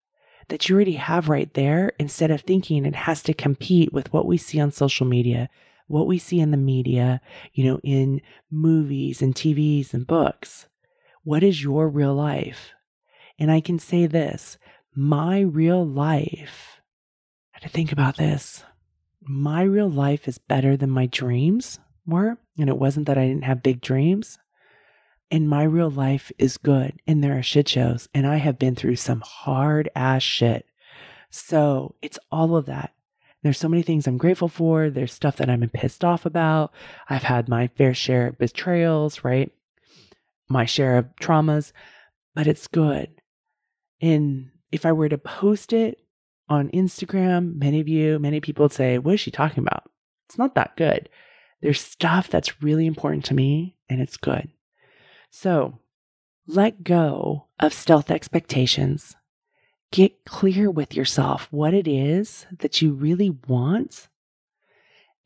that 0.49 0.69
you 0.69 0.75
already 0.75 0.95
have 0.95 1.29
right 1.29 1.53
there 1.55 1.93
instead 1.99 2.31
of 2.31 2.43
thinking 2.43 2.85
it 2.85 2.95
has 2.95 3.23
to 3.23 3.35
compete 3.35 3.93
with 3.93 4.13
what 4.13 4.27
we 4.27 4.37
see 4.37 4.61
on 4.61 4.73
social 4.73 5.07
media, 5.07 5.49
what 5.87 6.07
we 6.07 6.19
see 6.19 6.41
in 6.41 6.51
the 6.51 6.57
media, 6.57 7.21
you 7.53 7.65
know, 7.65 7.81
in 7.83 8.21
movies 8.51 9.23
and 9.23 9.35
TVs 9.35 9.95
and 9.95 10.07
books? 10.07 10.67
What 11.25 11.43
is 11.43 11.63
your 11.63 11.89
real 11.89 12.15
life? 12.15 12.73
And 13.39 13.51
I 13.51 13.61
can 13.61 13.79
say 13.79 14.07
this 14.07 14.59
my 14.95 15.41
real 15.41 15.87
life, 15.87 16.81
I 17.55 17.59
had 17.59 17.63
to 17.63 17.69
think 17.69 17.93
about 17.93 18.17
this. 18.17 18.65
My 19.21 19.63
real 19.63 19.91
life 19.91 20.27
is 20.27 20.39
better 20.39 20.77
than 20.77 20.91
my 20.91 21.07
dreams 21.07 21.79
were. 22.07 22.39
And 22.59 22.69
it 22.69 22.79
wasn't 22.79 23.07
that 23.07 23.19
I 23.19 23.27
didn't 23.27 23.45
have 23.45 23.63
big 23.63 23.81
dreams, 23.81 24.39
and 25.33 25.49
my 25.49 25.63
real 25.63 25.91
life 25.91 26.31
is 26.39 26.59
good 26.59 27.01
and 27.07 27.25
there 27.25 27.39
are 27.39 27.43
shit 27.43 27.67
shows 27.67 28.07
and 28.13 28.27
I 28.27 28.37
have 28.37 28.59
been 28.59 28.75
through 28.75 28.97
some 28.97 29.23
hard 29.23 29.89
ass 29.97 30.23
shit. 30.23 30.67
So 31.31 31.95
it's 32.03 32.19
all 32.31 32.55
of 32.55 32.67
that. 32.67 32.93
There's 33.43 33.59
so 33.59 33.69
many 33.69 33.83
things 33.83 34.07
I'm 34.07 34.19
grateful 34.19 34.49
for. 34.49 34.91
There's 34.91 35.13
stuff 35.13 35.39
that 35.39 35.49
I'm 35.49 35.67
pissed 35.71 36.05
off 36.05 36.27
about. 36.27 36.73
I've 37.09 37.23
had 37.23 37.49
my 37.49 37.69
fair 37.69 37.95
share 37.95 38.29
of 38.29 38.39
betrayals, 38.39 39.25
right? 39.25 39.51
My 40.51 40.67
share 40.67 40.99
of 40.99 41.07
traumas, 41.17 41.73
but 42.35 42.47
it's 42.47 42.67
good. 42.67 43.09
And 44.03 44.51
if 44.73 44.87
I 44.87 44.93
were 44.93 45.09
to 45.09 45.19
post 45.19 45.73
it 45.73 45.99
on 46.49 46.71
Instagram, 46.71 47.57
many 47.57 47.79
of 47.81 47.89
you, 47.89 48.19
many 48.19 48.41
people 48.41 48.65
would 48.65 48.73
say, 48.73 48.99
What 48.99 49.15
is 49.15 49.21
she 49.21 49.31
talking 49.31 49.63
about? 49.63 49.91
It's 50.29 50.39
not 50.39 50.55
that 50.55 50.77
good. 50.77 51.09
There's 51.61 51.81
stuff 51.81 52.29
that's 52.29 52.63
really 52.63 52.87
important 52.87 53.25
to 53.27 53.35
me 53.35 53.77
and 53.89 54.01
it's 54.01 54.17
good. 54.17 54.49
So 55.31 55.79
let 56.47 56.83
go 56.83 57.47
of 57.61 57.73
stealth 57.73 58.11
expectations. 58.11 59.15
Get 59.93 60.25
clear 60.25 60.71
with 60.71 60.97
yourself 60.97 61.49
what 61.51 61.75
it 61.75 61.87
is 61.87 62.47
that 62.59 62.83
you 62.83 62.93
really 62.93 63.31
want 63.47 64.09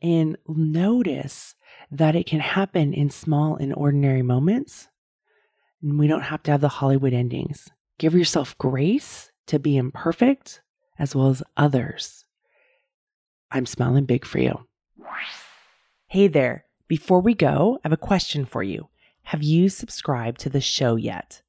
and 0.01 0.37
notice 0.47 1.55
that 1.89 2.15
it 2.15 2.27
can 2.27 2.41
happen 2.41 2.93
in 2.93 3.09
small 3.09 3.55
and 3.55 3.73
ordinary 3.73 4.21
moments. 4.21 4.89
And 5.81 5.97
we 5.97 6.07
don't 6.07 6.21
have 6.21 6.43
to 6.43 6.51
have 6.51 6.61
the 6.61 6.67
Hollywood 6.67 7.13
endings. 7.13 7.69
Give 7.97 8.13
yourself 8.13 8.57
grace 8.57 9.26
to 9.47 9.59
be 9.59 9.77
imperfect 9.77 10.61
as 10.99 11.15
well 11.15 11.29
as 11.29 11.43
others. 11.55 12.25
I'm 13.51 13.65
smiling 13.65 14.05
big 14.05 14.25
for 14.25 14.39
you. 14.39 14.67
Hey 16.07 16.27
there. 16.27 16.65
Before 16.87 17.19
we 17.19 17.33
go, 17.33 17.79
I 17.83 17.87
have 17.87 17.93
a 17.93 17.97
question 17.97 18.45
for 18.45 18.63
you. 18.63 18.87
Have 19.23 19.43
you 19.43 19.67
subscribed 19.67 20.39
to 20.41 20.49
the 20.49 20.61
show 20.61 20.95
yet? 20.95 21.41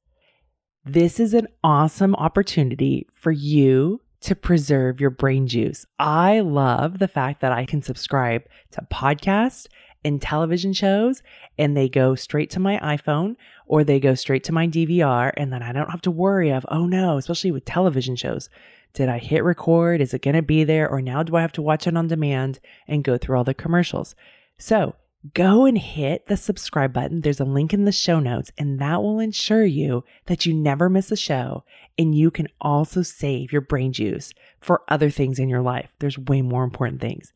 This 0.85 1.19
is 1.19 1.33
an 1.33 1.47
awesome 1.63 2.15
opportunity 2.15 3.07
for 3.13 3.31
you 3.31 4.01
to 4.21 4.35
preserve 4.35 4.99
your 4.99 5.09
brain 5.09 5.47
juice. 5.47 5.85
I 5.97 6.41
love 6.41 6.99
the 6.99 7.07
fact 7.07 7.41
that 7.41 7.53
I 7.53 7.65
can 7.65 7.81
subscribe 7.81 8.43
to 8.71 8.81
podcasts 8.91 9.67
and 10.03 10.21
television 10.21 10.73
shows 10.73 11.21
and 11.57 11.75
they 11.75 11.89
go 11.89 12.15
straight 12.15 12.49
to 12.51 12.59
my 12.59 12.77
iPhone 12.79 13.35
or 13.65 13.83
they 13.83 13.99
go 13.99 14.15
straight 14.15 14.43
to 14.45 14.53
my 14.53 14.67
DVR 14.67 15.31
and 15.35 15.51
then 15.51 15.61
I 15.61 15.71
don't 15.71 15.91
have 15.91 16.01
to 16.03 16.11
worry 16.11 16.51
of, 16.51 16.65
oh 16.69 16.85
no, 16.85 17.17
especially 17.17 17.51
with 17.51 17.65
television 17.65 18.15
shows. 18.15 18.49
Did 18.93 19.09
I 19.09 19.19
hit 19.19 19.43
record? 19.43 20.01
Is 20.01 20.13
it 20.13 20.21
going 20.21 20.35
to 20.35 20.41
be 20.41 20.63
there? 20.63 20.89
Or 20.89 21.01
now 21.01 21.23
do 21.23 21.35
I 21.35 21.41
have 21.41 21.51
to 21.53 21.61
watch 21.61 21.85
it 21.85 21.95
on 21.95 22.07
demand 22.07 22.59
and 22.87 23.03
go 23.03 23.17
through 23.17 23.37
all 23.37 23.43
the 23.43 23.53
commercials? 23.53 24.15
So 24.57 24.95
go 25.33 25.65
and 25.65 25.77
hit 25.77 26.27
the 26.27 26.37
subscribe 26.37 26.93
button. 26.93 27.21
There's 27.21 27.39
a 27.39 27.45
link 27.45 27.73
in 27.73 27.85
the 27.85 27.91
show 27.91 28.19
notes, 28.19 28.51
and 28.57 28.79
that 28.79 29.01
will 29.01 29.19
ensure 29.19 29.65
you 29.65 30.03
that 30.25 30.45
you 30.45 30.53
never 30.53 30.89
miss 30.89 31.11
a 31.11 31.17
show. 31.17 31.63
And 31.97 32.15
you 32.15 32.31
can 32.31 32.47
also 32.61 33.01
save 33.01 33.51
your 33.51 33.61
brain 33.61 33.91
juice 33.91 34.33
for 34.61 34.81
other 34.87 35.09
things 35.09 35.37
in 35.37 35.49
your 35.49 35.61
life. 35.61 35.89
There's 35.99 36.17
way 36.17 36.41
more 36.41 36.63
important 36.63 37.01
things 37.01 37.33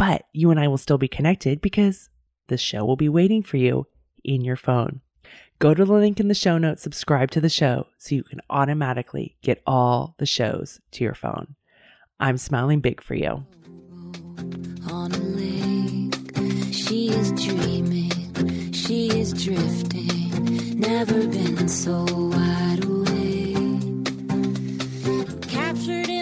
but 0.00 0.24
you 0.32 0.50
and 0.50 0.58
I 0.58 0.66
will 0.66 0.78
still 0.78 0.96
be 0.96 1.08
connected 1.08 1.60
because 1.60 2.08
the 2.48 2.56
show 2.56 2.86
will 2.86 2.96
be 2.96 3.10
waiting 3.10 3.42
for 3.42 3.58
you 3.58 3.86
in 4.24 4.40
your 4.40 4.56
phone. 4.56 5.02
Go 5.58 5.74
to 5.74 5.84
the 5.84 5.92
link 5.92 6.18
in 6.18 6.28
the 6.28 6.34
show 6.34 6.56
notes, 6.56 6.82
subscribe 6.82 7.30
to 7.32 7.40
the 7.42 7.50
show 7.50 7.86
so 7.98 8.14
you 8.14 8.22
can 8.22 8.40
automatically 8.48 9.36
get 9.42 9.62
all 9.66 10.14
the 10.16 10.24
shows 10.24 10.80
to 10.92 11.04
your 11.04 11.12
phone. 11.12 11.54
I'm 12.18 12.38
smiling 12.38 12.80
big 12.80 13.02
for 13.02 13.14
you. 13.14 13.44
On 14.90 15.12
a 15.12 15.18
lake, 15.18 16.14
she 16.72 17.10
is 17.10 17.32
dreaming, 17.32 18.72
she 18.72 19.08
is 19.08 19.34
drifting, 19.34 20.80
never 20.80 21.26
been 21.28 21.68
so 21.68 22.06
wide 22.08 22.84
awake. 22.86 24.06
Captured 25.50 26.08
in 26.08 26.19